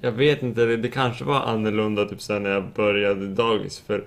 Jag 0.00 0.12
vet 0.12 0.42
inte, 0.42 0.64
det, 0.64 0.76
det 0.76 0.88
kanske 0.88 1.24
var 1.24 1.40
annorlunda 1.40 2.04
typ 2.04 2.22
sen 2.22 2.42
när 2.42 2.50
jag 2.50 2.64
började 2.74 3.28
dagis 3.28 3.78
för... 3.80 4.04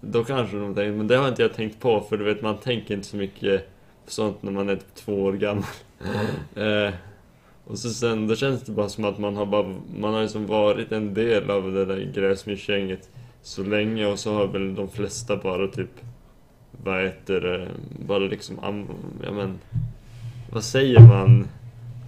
Då 0.00 0.24
kanske 0.24 0.56
de 0.56 0.74
tänkte, 0.74 0.96
men 0.96 1.06
det 1.06 1.16
har 1.16 1.28
inte 1.28 1.42
jag 1.42 1.54
tänkt 1.54 1.80
på 1.80 2.00
för 2.00 2.16
du 2.16 2.24
vet 2.24 2.42
man 2.42 2.58
tänker 2.58 2.94
inte 2.94 3.06
så 3.06 3.16
mycket 3.16 3.68
på 4.04 4.10
sånt 4.10 4.42
när 4.42 4.52
man 4.52 4.68
är 4.68 4.76
typ 4.76 4.94
två 4.94 5.22
år 5.22 5.32
gammal. 5.32 5.64
eh, 6.54 6.94
och 7.70 7.78
så 7.78 7.90
sen, 7.90 8.26
då 8.26 8.36
känns 8.36 8.62
det 8.62 8.72
bara 8.72 8.88
som 8.88 9.04
att 9.04 9.18
man 9.18 9.36
har 9.36 9.46
bara, 9.46 9.74
man 9.96 10.14
har 10.14 10.22
liksom 10.22 10.46
varit 10.46 10.92
en 10.92 11.14
del 11.14 11.50
av 11.50 11.72
det 11.72 11.84
där 11.84 12.12
gräsmyrsgänget 12.14 13.08
så 13.42 13.62
länge 13.62 14.06
och 14.06 14.18
så 14.18 14.34
har 14.34 14.46
väl 14.46 14.74
de 14.74 14.88
flesta 14.88 15.36
bara 15.36 15.66
typ, 15.68 15.90
vad 16.84 17.02
heter 17.02 17.40
det, 17.40 17.68
bara 18.06 18.18
liksom, 18.18 18.58
ja 19.24 19.32
men, 19.32 19.58
vad 20.52 20.64
säger 20.64 21.00
man? 21.00 21.46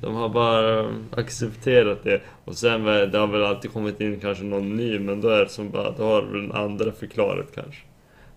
De 0.03 0.15
har 0.15 0.29
bara 0.29 0.91
accepterat 1.11 2.05
det 2.05 2.21
och 2.45 2.55
sen 2.57 2.85
det 2.85 3.19
har 3.19 3.27
väl 3.27 3.45
alltid 3.45 3.73
kommit 3.73 4.01
in 4.01 4.21
kanske 4.21 4.45
någon 4.45 4.77
ny 4.77 4.99
men 4.99 5.21
då 5.21 5.29
är 5.29 5.39
det 5.45 5.49
som 5.49 5.71
bara, 5.71 5.91
då 5.91 6.05
har 6.05 6.23
väl 6.23 6.43
den 6.43 6.53
andra 6.53 6.93
förklarat 6.93 7.47
kanske. 7.55 7.81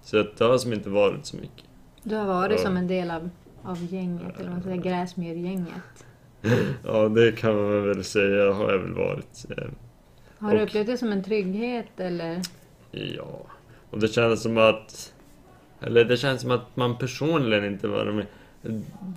Så 0.03 0.15
det 0.37 0.39
har 0.45 0.57
som 0.57 0.73
inte 0.73 0.89
varit 0.89 1.25
så 1.25 1.37
mycket. 1.37 1.63
Du 2.03 2.15
har 2.15 2.25
varit 2.25 2.51
Ja. 2.59 2.65
som 2.65 2.77
en 2.77 2.87
del 2.87 3.11
av, 3.11 3.29
av 3.63 3.93
gänget, 3.93 4.39
eller 4.39 4.49
vad 4.49 4.51
man 4.53 4.63
säger, 4.63 4.81
Gräsmyrgänget. 4.81 6.05
Ja, 6.85 7.09
det 7.09 7.31
kan 7.31 7.55
man 7.55 7.87
väl 7.87 8.03
säga 8.03 8.53
har 8.53 8.71
jag 8.71 8.79
väl 8.79 8.93
varit. 8.93 9.45
eh, 9.57 9.63
Har 10.39 10.51
du 10.51 10.57
Och- 10.57 10.63
upplevt 10.67 10.87
det 10.87 10.97
som 10.97 11.11
en 11.11 11.23
trygghet 11.23 11.99
eller? 11.99 12.41
Ja, 12.91 13.41
och 13.89 13.99
det 13.99 14.07
kändes 14.07 14.41
som 14.43 14.57
att... 14.57 15.13
Eller 15.81 16.05
det 16.05 16.17
känns 16.17 16.41
som 16.41 16.51
att 16.51 16.75
man 16.75 16.97
personligen 16.97 17.65
inte 17.65 17.87
var 17.87 18.05
med. 18.05 18.25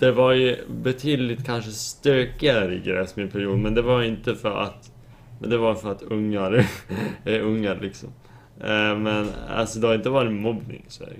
Det 0.01 0.13
var 0.13 0.33
ju 0.33 0.57
betydligt 0.69 1.47
kanske 1.47 1.71
stökigare 1.71 2.75
i 2.75 2.79
Gräsmyrperioden, 2.81 3.63
men 3.63 3.75
det 3.75 3.83
var 3.83 4.03
inte 4.03 4.35
för 4.35 4.61
att... 4.61 4.93
Men 5.41 5.51
det 5.51 5.59
var 5.59 5.75
för 5.75 5.93
att 5.93 6.03
ungar 6.03 6.67
är 7.25 7.41
ungar 7.41 7.79
liksom. 7.81 8.09
Eh, 8.61 8.97
Men 8.99 9.29
alltså 9.49 9.79
det 9.81 9.87
har 9.87 9.95
inte 9.95 10.11
varit 10.11 10.33
mobbning 10.33 10.85
i 10.89 10.91
Sverige 10.91 11.17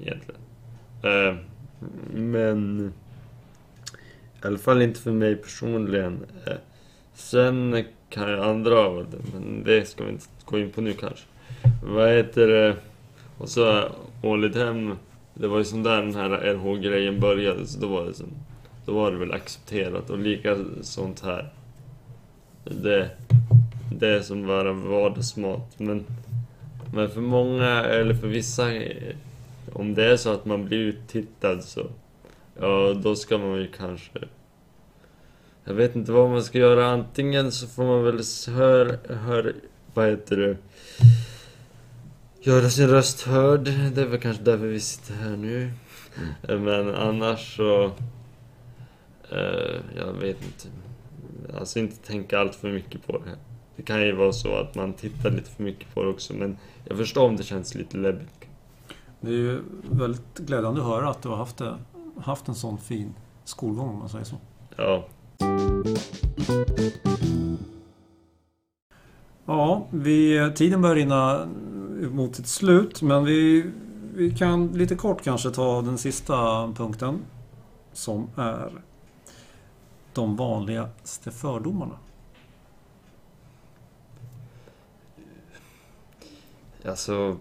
egentligen. 0.00 0.40
Eh, 1.02 1.36
Men... 2.14 2.92
I 4.44 4.46
alla 4.46 4.58
fall 4.58 4.82
inte 4.82 5.00
för 5.00 5.12
mig 5.12 5.36
personligen. 5.36 6.26
Eh, 6.46 6.52
sen 7.14 7.84
kan 8.08 8.30
jag 8.30 8.44
andra 8.44 8.78
av 8.78 9.06
det, 9.10 9.18
men 9.32 9.64
det 9.64 9.88
ska 9.88 10.04
vi 10.04 10.10
inte 10.10 10.26
gå 10.44 10.58
in 10.58 10.70
på 10.70 10.80
nu 10.80 10.92
kanske. 10.92 11.24
Vad 11.82 12.10
heter 12.10 12.48
det? 12.48 12.76
Och 13.38 13.48
så 13.48 13.84
Ålidhem, 14.22 14.96
det 15.34 15.48
var 15.48 15.58
ju 15.58 15.64
som 15.64 15.82
där 15.82 16.02
den 16.02 16.14
här 16.14 16.54
LH-grejen 16.54 17.20
började, 17.20 17.66
så 17.66 17.80
då 17.80 17.88
var 17.88 18.04
det 18.04 18.14
som, 18.14 18.26
då 18.86 18.94
var 18.94 19.12
det 19.12 19.18
väl 19.18 19.32
accepterat 19.32 20.10
och 20.10 20.18
lika 20.18 20.56
sånt 20.82 21.20
här. 21.20 21.52
Det, 22.64 23.10
det 23.92 24.08
är 24.08 24.20
som 24.20 24.46
bara 24.46 24.72
vardagsmat, 24.72 25.78
men, 25.78 26.04
men 26.94 27.10
för 27.10 27.20
många, 27.20 27.84
eller 27.84 28.14
för 28.14 28.28
vissa, 28.28 28.64
om 29.72 29.94
det 29.94 30.04
är 30.04 30.16
så 30.16 30.32
att 30.32 30.44
man 30.44 30.64
blir 30.64 30.78
uttittad 30.78 31.64
så, 31.64 31.86
ja 32.60 32.94
då 33.02 33.16
ska 33.16 33.38
man 33.38 33.58
ju 33.58 33.68
kanske 33.70 34.18
jag 35.64 35.74
vet 35.74 35.96
inte 35.96 36.12
vad 36.12 36.30
man 36.30 36.42
ska 36.42 36.58
göra. 36.58 36.86
Antingen 36.86 37.52
så 37.52 37.66
får 37.66 37.84
man 37.84 38.04
väl 38.04 38.20
hör, 38.56 38.98
hör, 39.14 39.54
vad 39.94 40.08
heter 40.08 40.36
det? 40.36 40.56
Göra 42.40 42.70
sin 42.70 42.88
röst 42.88 43.22
hörd. 43.22 43.64
Det 43.94 44.02
är 44.02 44.06
väl 44.06 44.20
kanske 44.20 44.42
därför 44.42 44.66
vi 44.66 44.80
sitter 44.80 45.14
här 45.14 45.36
nu. 45.36 45.70
Men 46.42 46.94
annars 46.94 47.56
så... 47.56 47.84
Eh, 49.30 49.80
jag 49.96 50.12
vet 50.12 50.36
inte. 50.44 50.68
Alltså 51.58 51.78
inte 51.78 51.96
tänka 51.96 52.38
allt 52.38 52.54
för 52.54 52.72
mycket 52.72 53.06
på 53.06 53.12
det. 53.12 53.36
Det 53.76 53.82
kan 53.82 54.02
ju 54.02 54.12
vara 54.12 54.32
så 54.32 54.56
att 54.56 54.74
man 54.74 54.92
tittar 54.92 55.30
lite 55.30 55.50
för 55.50 55.62
mycket 55.62 55.94
på 55.94 56.02
det 56.02 56.08
också. 56.08 56.34
Men 56.34 56.58
jag 56.84 56.98
förstår 56.98 57.28
om 57.28 57.36
det 57.36 57.42
känns 57.42 57.74
lite 57.74 57.96
läbbigt. 57.96 58.48
Det 59.20 59.28
är 59.28 59.34
ju 59.34 59.60
väldigt 59.90 60.38
glädjande 60.38 60.80
att 60.80 60.86
höra 60.86 61.08
att 61.08 61.22
du 61.22 61.28
har 61.28 61.36
haft, 61.36 61.56
det, 61.56 61.74
haft 62.22 62.48
en 62.48 62.54
sån 62.54 62.78
fin 62.78 63.14
skolgång 63.44 63.88
om 63.88 63.98
man 63.98 64.08
säger 64.08 64.24
så. 64.24 64.36
Ja. 64.76 65.04
Ja, 69.46 69.86
vi, 69.90 70.50
tiden 70.54 70.82
börjar 70.82 70.96
rinna 70.96 71.48
mot 72.10 72.36
sitt 72.36 72.46
slut 72.46 73.02
men 73.02 73.24
vi, 73.24 73.70
vi 74.14 74.30
kan 74.30 74.68
lite 74.68 74.94
kort 74.96 75.22
kanske 75.22 75.50
ta 75.50 75.82
den 75.82 75.98
sista 75.98 76.66
punkten 76.76 77.18
som 77.92 78.30
är 78.36 78.72
de 80.12 80.36
vanligaste 80.36 81.30
fördomarna. 81.30 81.98
Alltså, 86.84 87.36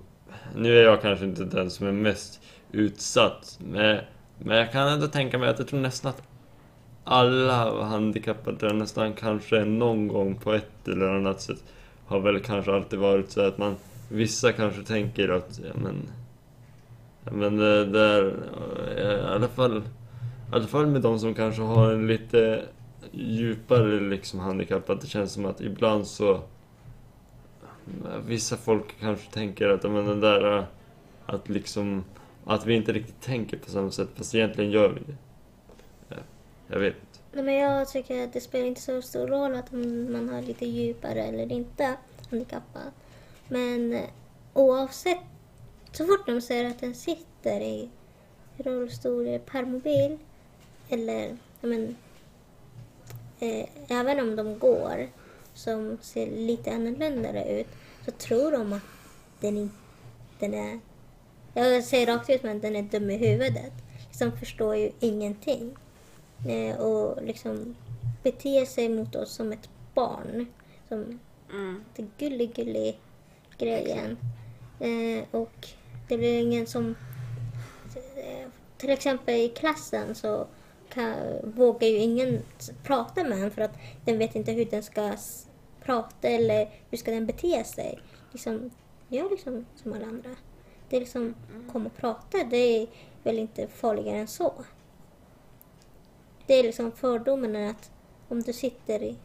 nu 0.56 0.78
är 0.78 0.84
jag 0.84 1.02
kanske 1.02 1.26
inte 1.26 1.46
den 1.46 1.72
som 1.72 1.88
är 1.88 1.92
mest 1.92 2.42
utsatt. 2.72 3.60
Men, 3.64 4.00
men 4.40 4.58
jag 4.58 4.72
kan 4.72 4.88
ändå 4.88 5.08
tänka 5.08 5.38
mig 5.38 5.50
att 5.50 5.60
jag 5.60 5.68
tror 5.68 5.80
nästan 5.80 6.10
att 6.10 6.22
alla 7.04 7.84
handikappade 7.84 8.74
nästan 8.74 9.14
kanske 9.14 9.66
någon 9.66 10.08
gång 10.08 10.36
på 10.36 10.54
ett 10.54 10.88
eller 10.88 11.08
annat 11.08 11.42
sätt 11.42 11.64
har 12.06 12.20
väl 12.20 12.40
kanske 12.40 12.74
alltid 12.74 13.00
varit 13.00 13.32
så 13.32 13.42
att 13.42 13.58
man 13.58 13.76
Vissa 14.12 14.52
kanske 14.52 14.84
tänker 14.84 15.30
att, 15.30 15.60
ja 15.64 15.74
men... 15.84 15.96
Ja 17.26 17.32
men 17.32 17.54
eh, 17.54 17.66
det 17.66 17.86
där, 17.86 18.34
eh, 18.98 19.04
i 19.04 19.36
alla 19.36 19.48
fall 19.48 19.84
alla 20.52 20.68
fall 20.68 20.88
med 20.88 21.02
de 21.02 21.20
som 21.20 21.34
kanske 21.34 21.62
har 21.62 21.92
en 21.92 22.08
lite 22.08 22.66
djupare 23.12 24.00
liksom 24.00 24.40
handikapp, 24.40 24.90
att 24.90 25.02
det 25.02 25.08
känns 25.08 25.32
som 25.32 25.46
att 25.46 25.62
ibland 25.62 26.08
så... 26.08 26.42
Vissa 28.26 28.58
folk 28.58 29.00
kanske 29.00 29.32
tänker 29.32 29.70
att 29.70 29.84
men 29.84 30.06
den 30.06 30.20
där... 30.20 30.58
Eh, 30.58 30.64
att 31.26 31.50
liksom... 31.50 32.04
Att 32.50 32.66
vi 32.66 32.74
inte 32.74 32.92
riktigt 32.92 33.22
tänker 33.22 33.58
på 33.58 33.70
samma 33.70 33.92
sätt, 33.92 34.10
fast 34.16 34.36
egentligen 34.36 34.72
gör 34.72 34.90
vi 34.90 35.00
det. 35.00 35.18
Ja, 36.08 36.16
Jag 36.68 36.80
vet 36.80 36.94
inte. 36.94 37.20
Nej, 37.32 37.44
men 37.44 37.54
jag 37.54 37.90
tycker 37.90 38.24
att 38.24 38.34
det 38.34 38.42
spelar 38.42 38.66
inte 38.66 38.82
så 38.82 39.02
stor 39.02 39.28
roll 39.28 39.56
att 39.56 39.72
man 40.12 40.30
har 40.30 40.42
lite 40.42 40.66
djupare 40.66 41.24
eller 41.24 41.52
inte 41.52 41.98
handikappad. 42.30 42.92
Men 43.48 43.94
eh, 43.94 44.10
oavsett, 44.54 45.18
så 45.92 46.06
fort 46.06 46.26
de 46.28 46.42
säger 46.42 46.70
att 46.70 46.80
den 46.80 46.96
sitter 46.96 47.62
i 47.62 47.90
rullstol 48.58 49.28
eller 49.28 49.40
permobil 49.40 50.18
eller 50.90 51.38
men, 51.62 51.96
eh, 53.40 53.70
även 53.88 54.20
om 54.20 54.36
de 54.36 54.60
går 54.60 55.08
som 55.54 55.98
ser 56.02 56.32
lite 56.32 56.72
annorlunda 56.72 57.46
ut 57.46 57.68
så 58.06 58.12
tror 58.12 58.52
de 58.52 58.74
att 58.74 58.84
den, 59.40 59.72
den 60.40 60.54
är, 60.54 60.80
jag 61.54 61.84
säger 61.84 62.08
rakt 62.08 62.30
ut 62.30 62.44
men 62.44 62.60
den 62.60 62.76
är 62.76 62.84
dum 62.84 63.10
i 63.10 63.18
huvudet. 63.18 63.74
Liksom 64.08 64.38
förstår 64.38 64.76
ju 64.76 64.92
ingenting 65.00 65.76
eh, 66.48 66.78
och 66.78 67.24
liksom 67.24 67.76
beter 68.24 68.66
sig 68.66 68.90
mot 68.90 69.16
oss 69.16 69.32
som 69.32 69.52
ett 69.52 69.70
barn. 69.94 70.46
Som 70.88 71.20
Mm. 71.52 71.84
det 71.96 72.08
gullig 72.18 73.00
grejen. 73.58 74.18
Eh, 74.80 75.24
och 75.32 75.68
det 76.08 76.18
blir 76.18 76.40
ingen 76.40 76.68
som... 76.68 76.96
Eh, 77.96 78.50
till 78.78 78.90
exempel 78.90 79.36
i 79.36 79.50
klassen 79.50 80.16
så 80.16 80.48
kan, 80.90 81.16
vågar 81.44 81.88
ju 81.88 81.98
ingen 81.98 82.42
prata 82.84 83.24
med 83.24 83.44
en 83.44 83.52
för 83.52 83.62
att 83.62 83.78
den 84.06 84.18
vet 84.18 84.36
inte 84.36 84.52
hur 84.52 84.66
den 84.66 84.84
ska 84.84 85.16
prata 85.84 86.28
eller 86.28 86.70
hur 86.90 86.98
ska 86.98 87.12
den 87.12 87.26
bete 87.26 87.64
sig. 87.64 88.00
Liksom, 88.32 88.72
gör 89.08 89.30
liksom 89.30 89.66
som 89.76 89.94
alla 89.94 90.06
andra. 90.06 90.30
Det 90.90 90.96
är 90.96 91.00
liksom, 91.00 91.36
kom 91.72 91.86
och 91.86 91.96
prata, 91.98 92.38
det 92.50 92.58
är 92.58 92.88
väl 93.24 93.40
inte 93.40 93.68
farligare 93.68 94.18
än 94.18 94.28
så. 94.28 94.54
Det 96.48 96.54
är 96.54 96.64
liksom 96.64 96.92
fördomen 96.92 97.56
är 97.56 97.70
att 97.70 97.92
om 98.28 98.42
du 98.42 98.54
sitter 98.54 99.04
i 99.04 99.16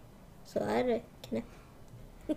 så 0.45 0.59
är 0.59 0.85
det 0.85 1.01
knäpp. 1.29 1.45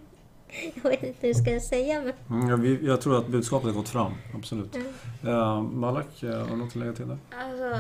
Jag 0.83 0.89
vet 0.89 1.03
inte 1.03 1.27
hur 1.27 1.33
ska 1.33 1.51
jag 1.51 1.61
säga 1.63 2.01
men... 2.01 2.13
Mm, 2.37 2.49
jag, 2.49 2.57
vi- 2.57 2.85
jag 2.87 3.01
tror 3.01 3.17
att 3.17 3.27
budskapet 3.27 3.67
har 3.67 3.73
gått 3.73 3.89
fram, 3.89 4.13
absolut. 4.35 4.75
Mm. 4.75 4.87
Uh, 5.25 5.61
Malak, 5.61 6.23
eh, 6.23 6.37
har 6.39 6.47
du 6.47 6.55
något 6.55 6.67
att 6.67 6.75
lägga 6.75 6.93
till 6.93 7.07
där? 7.07 7.17
Alltså, 7.31 7.79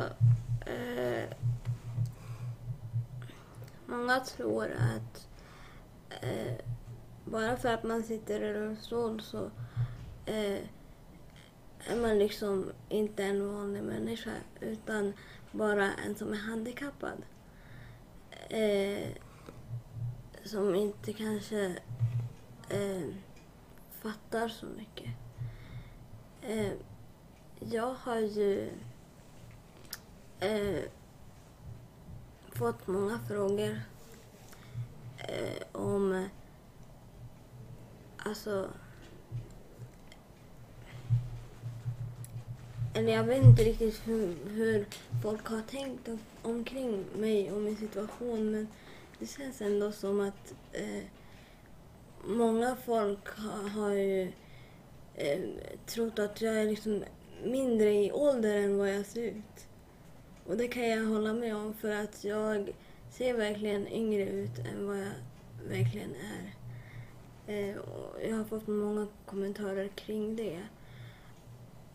eh, 0.71 1.23
många 3.85 4.19
tror 4.19 4.65
att 4.65 5.27
eh, 6.23 6.53
bara 7.25 7.57
för 7.57 7.73
att 7.73 7.83
man 7.83 8.03
sitter 8.03 8.41
i 8.43 8.53
rullstol 8.53 9.21
så 9.21 9.49
eh, 10.25 10.57
är 11.89 11.95
man 11.95 12.19
liksom 12.19 12.71
inte 12.89 13.23
en 13.23 13.53
vanlig 13.53 13.83
människa 13.83 14.31
utan 14.59 15.13
bara 15.51 15.93
en 15.93 16.15
som 16.15 16.33
är 16.33 16.37
handikappad. 16.37 17.23
Eh, 18.49 19.09
som 20.43 20.75
inte 20.75 21.13
kanske 21.13 21.65
eh, 22.69 23.07
fattar 23.91 24.47
så 24.47 24.65
mycket. 24.65 25.11
Eh, 26.41 26.73
jag 27.59 27.93
har 27.93 28.19
ju 28.19 28.69
eh, 30.39 30.83
fått 32.51 32.87
många 32.87 33.19
frågor 33.19 33.81
eh, 35.17 35.63
om 35.71 36.29
alltså 38.17 38.69
eller 42.97 43.13
jag 43.13 43.23
vet 43.23 43.43
inte 43.43 43.63
riktigt 43.63 44.01
hur, 44.05 44.35
hur 44.49 44.85
folk 45.23 45.47
har 45.47 45.61
tänkt 45.61 46.07
om, 46.07 46.19
omkring 46.41 47.05
mig 47.15 47.51
och 47.51 47.61
min 47.61 47.77
situation 47.77 48.51
men 48.51 48.67
det 49.19 49.27
känns 49.27 49.61
ändå 49.61 49.91
som 49.91 50.19
att 50.21 50.53
eh, 50.73 51.03
många 52.25 52.75
folk 52.75 53.27
har, 53.27 53.69
har 53.69 53.91
ju 53.91 54.31
eh, 55.15 55.39
trott 55.85 56.19
att 56.19 56.41
jag 56.41 56.61
är 56.61 56.65
liksom 56.65 57.03
mindre 57.43 57.93
i 57.93 58.11
ålder 58.11 58.55
än 58.55 58.77
vad 58.77 58.89
jag 58.89 59.05
ser 59.05 59.21
ut. 59.21 59.67
Och 60.45 60.57
det 60.57 60.67
kan 60.67 60.89
jag 60.89 61.05
hålla 61.05 61.33
med 61.33 61.55
om 61.55 61.73
för 61.73 61.91
att 61.91 62.23
jag 62.23 62.69
ser 63.09 63.33
verkligen 63.33 63.87
yngre 63.87 64.29
ut 64.29 64.59
än 64.59 64.87
vad 64.87 64.97
jag 64.97 65.13
verkligen 65.69 66.15
är. 66.15 66.53
Eh, 67.47 67.77
och 67.77 68.21
jag 68.29 68.37
har 68.37 68.43
fått 68.43 68.67
många 68.67 69.07
kommentarer 69.25 69.87
kring 69.87 70.35
det. 70.35 70.61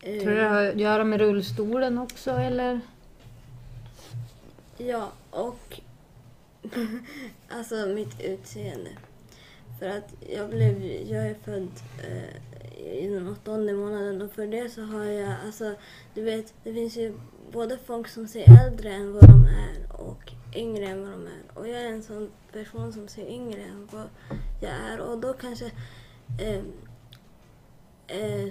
Tror 0.03 0.31
du 0.31 0.35
det 0.35 0.47
har 0.47 0.65
att 0.65 0.79
göra 0.79 1.03
med 1.03 1.19
rullstolen 1.19 1.97
också 1.97 2.31
eller? 2.31 2.79
Ja, 4.77 5.11
och 5.29 5.79
alltså 7.49 7.75
mitt 7.75 8.21
utseende. 8.21 8.89
För 9.79 9.89
att 9.89 10.13
jag 10.29 10.49
blev, 10.49 10.83
jag 10.85 11.27
är 11.27 11.35
född 11.43 11.69
eh, 11.99 13.03
i 13.03 13.07
den 13.07 13.27
åttonde 13.27 13.73
månaden 13.73 14.21
och 14.21 14.31
för 14.31 14.47
det 14.47 14.69
så 14.69 14.81
har 14.81 15.03
jag, 15.03 15.35
alltså 15.45 15.75
du 16.13 16.21
vet, 16.21 16.53
det 16.63 16.73
finns 16.73 16.97
ju 16.97 17.13
både 17.51 17.77
folk 17.77 18.07
som 18.07 18.27
ser 18.27 18.65
äldre 18.65 18.93
än 18.93 19.13
vad 19.13 19.29
de 19.29 19.45
är 19.45 20.01
och 20.01 20.31
yngre 20.55 20.85
än 20.85 21.01
vad 21.01 21.11
de 21.11 21.27
är. 21.27 21.59
Och 21.59 21.67
jag 21.67 21.81
är 21.81 21.89
en 21.89 22.03
sån 22.03 22.29
person 22.51 22.93
som 22.93 23.07
ser 23.07 23.27
yngre 23.27 23.61
än 23.61 23.89
vad 23.91 24.07
jag 24.61 24.71
är 24.71 24.99
och 24.99 25.17
då 25.17 25.33
kanske 25.33 25.65
eh, 26.39 26.61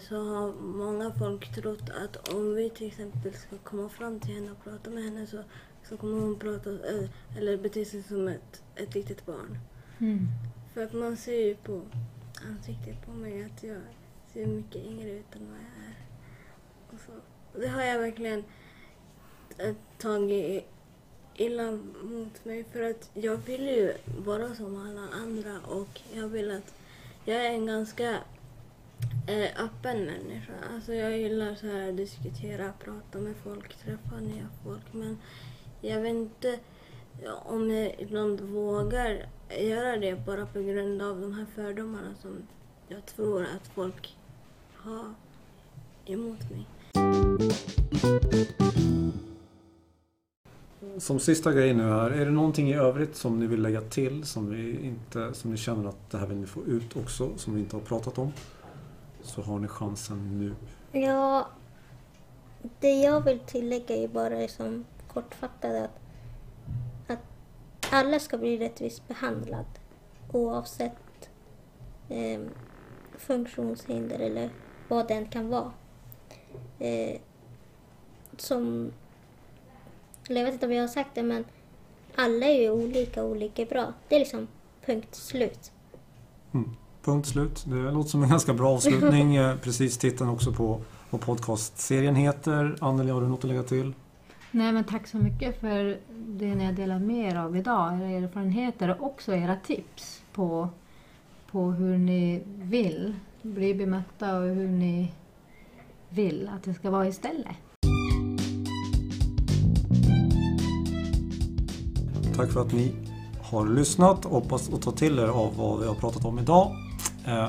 så 0.09 0.17
har 0.17 0.53
många 0.53 1.13
folk 1.13 1.55
trott 1.55 1.91
att 1.91 2.29
om 2.29 2.55
vi 2.55 2.71
till 2.71 2.87
exempel 2.87 3.35
ska 3.35 3.59
komma 3.59 3.89
fram 3.89 4.21
till 4.21 4.35
henne 4.35 4.51
och 4.51 4.65
prata 4.65 4.91
med 4.91 5.05
henne 5.05 5.27
så, 5.27 5.43
så 5.89 5.97
kommer 5.97 6.21
hon 6.21 6.39
prata 6.39 6.71
eh, 6.71 7.09
eller 7.39 7.57
bete 7.57 7.85
sig 7.85 8.03
som 8.03 8.29
ett, 8.29 8.63
ett 8.75 8.95
litet 8.95 9.27
barn. 9.27 9.59
Mm. 9.99 10.27
För 10.75 10.85
att 10.85 10.93
man 10.93 11.17
ser 11.17 11.47
ju 11.47 11.55
på 11.55 11.83
ansiktet 12.49 13.07
på 13.07 13.13
mig 13.13 13.45
att 13.45 13.63
jag 13.63 13.81
ser 14.33 14.47
mycket 14.47 14.85
yngre 14.85 15.11
ut 15.11 15.37
än 15.37 15.51
vad 15.51 15.59
jag 15.59 15.89
är. 15.89 15.97
Och 16.93 17.01
så. 17.01 17.13
Det 17.61 17.69
har 17.69 17.83
jag 17.83 17.99
verkligen 17.99 18.45
eh, 19.59 19.75
tagit 19.99 20.65
illa 21.35 21.71
mot 22.03 22.45
mig 22.45 22.65
för 22.65 22.83
att 22.91 23.11
jag 23.15 23.37
vill 23.37 23.63
ju 23.63 23.93
vara 24.19 24.55
som 24.55 24.77
alla 24.77 25.09
andra 25.23 25.61
och 25.61 26.01
jag 26.15 26.29
vill 26.29 26.51
att 26.51 26.75
jag 27.25 27.37
är 27.47 27.51
en 27.51 27.67
ganska 27.67 28.19
eh, 29.27 29.65
öppen 29.65 30.05
människa. 30.05 30.53
Alltså 30.75 30.95
jag 30.95 31.19
gillar 31.19 31.55
så 31.55 31.67
här 31.67 31.89
att 31.89 31.97
diskutera, 31.97 32.73
prata 32.85 33.19
med 33.19 33.35
folk, 33.45 33.75
träffa 33.75 34.21
nya 34.21 34.49
folk 34.65 34.93
men 34.93 35.19
jag 35.81 36.01
vet 36.01 36.11
inte 36.11 36.59
om 37.45 37.71
jag 37.71 37.95
ibland 37.99 38.41
vågar 38.41 39.27
göra 39.61 39.97
det 39.97 40.27
bara 40.27 40.47
på 40.47 40.63
grund 40.63 41.03
av 41.03 41.21
de 41.21 41.33
här 41.33 41.47
fördomarna 41.55 42.15
som 42.23 42.43
jag 42.89 43.07
tror 43.07 43.43
att 43.43 43.69
folk 43.75 44.17
har 44.77 45.15
emot 46.05 46.39
mig. 46.51 46.67
Som 50.99 51.21
sista 51.21 51.53
grej 51.53 51.75
nu 51.75 51.83
här, 51.83 52.11
är 52.11 52.25
det 52.25 52.31
någonting 52.31 52.71
i 52.71 52.75
övrigt 52.75 53.17
som 53.17 53.41
ni 53.41 53.47
vill 53.47 53.63
lägga 53.63 53.81
till 53.81 54.25
som, 54.25 54.51
vi 54.51 54.87
inte, 54.87 55.35
som 55.35 55.51
ni 55.51 55.57
känner 55.57 55.89
att 55.89 56.11
det 56.11 56.19
här 56.19 56.27
vill 56.27 56.37
ni 56.37 56.47
få 56.47 56.65
ut 56.65 56.97
också, 56.97 57.31
som 57.37 57.55
vi 57.55 57.61
inte 57.61 57.77
har 57.77 57.81
pratat 57.81 58.19
om? 58.19 58.33
Så 59.23 59.43
har 59.43 59.59
ni 59.59 59.69
chansen 59.69 60.39
nu. 60.39 60.55
Ja, 61.01 61.49
det 62.81 62.95
jag 62.95 63.21
vill 63.21 63.39
tillägga 63.39 63.97
är 63.97 64.09
bara 64.09 64.49
som 64.49 64.85
kortfattat 65.09 65.75
att, 65.75 66.01
att 67.09 67.19
alla 67.91 68.21
ska 68.21 68.39
bli 68.39 68.59
rättvist 68.59 69.09
behandlade 69.09 69.65
oavsett 70.33 71.31
eh, 72.09 72.41
funktionshinder 73.17 74.19
eller 74.19 74.51
vad 74.89 75.09
det 75.09 75.15
än 75.15 75.27
kan 75.27 75.49
vara. 75.49 75.73
Eh, 76.79 77.21
som, 78.37 78.93
eller 80.29 80.41
jag 80.41 80.45
vet 80.45 80.55
inte 80.55 80.67
om 80.67 80.73
jag 80.73 80.83
har 80.83 80.89
sagt 80.89 81.11
det 81.15 81.23
men 81.23 81.45
alla 82.15 82.47
är 82.47 82.61
ju 82.61 82.71
olika 82.71 83.25
och 83.25 83.31
olika 83.31 83.65
bra. 83.65 83.93
Det 84.09 84.15
är 84.15 84.19
liksom 84.19 84.49
punkt 84.85 85.15
slut. 85.15 85.73
Punkt 87.05 87.27
slut. 87.29 87.65
Det 87.69 87.91
låter 87.91 88.11
som 88.11 88.23
en 88.23 88.29
ganska 88.29 88.55
bra 88.55 88.71
avslutning. 88.71 89.37
Eh, 89.43 89.57
Precis 89.57 89.99
titeln 89.99 90.31
också 90.31 90.53
på 90.53 90.81
vad 91.11 91.21
podcastserien 91.21 92.15
heter. 92.15 92.77
Anneli, 92.81 93.11
har 93.11 93.21
du 93.21 93.29
något 93.29 93.39
att 93.45 93.51
lägga 93.51 93.63
till? 93.63 93.93
Nej 94.51 94.73
men 94.73 94.85
tack 94.85 95.07
så 95.07 95.17
mycket 95.17 95.61
för 95.61 95.99
det 96.29 96.55
ni 96.55 96.65
har 96.65 96.73
delat 96.73 97.03
med 97.03 97.33
er 97.33 97.37
av 97.37 97.57
idag. 97.57 97.93
Era 98.01 98.09
erfarenheter 98.09 98.89
och 98.91 99.07
också 99.07 99.35
era 99.35 99.57
tips 99.67 100.23
på, 100.33 100.69
på 101.51 101.71
hur 101.71 101.99
ni 101.99 102.43
vill 102.47 103.15
bli 103.43 103.75
bemötta 103.75 104.37
och 104.39 104.43
hur 104.45 104.69
ni 104.69 105.13
vill 106.09 106.51
att 106.57 106.63
det 106.65 106.75
ska 106.75 106.91
vara 106.91 107.09
istället. 107.09 107.57
Tack 112.37 112.51
för 112.53 112.61
att 112.61 112.73
ni 112.73 112.93
har 113.43 113.67
lyssnat. 113.67 114.25
Hoppas 114.25 114.73
att 114.73 114.83
ta 114.83 114.91
till 114.91 115.19
er 115.19 115.29
av 115.29 115.57
vad 115.57 115.81
vi 115.81 115.87
har 115.87 115.95
pratat 115.95 116.25
om 116.25 116.39
idag. 116.39 116.77
Eh, 117.27 117.49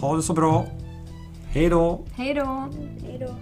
ha 0.00 0.16
det 0.16 0.22
så 0.22 0.32
bra. 0.32 0.66
Hej 1.48 1.68
då! 1.68 2.00
Hej 2.16 2.34
då! 2.34 2.68
Hej 3.06 3.18
då. 3.20 3.34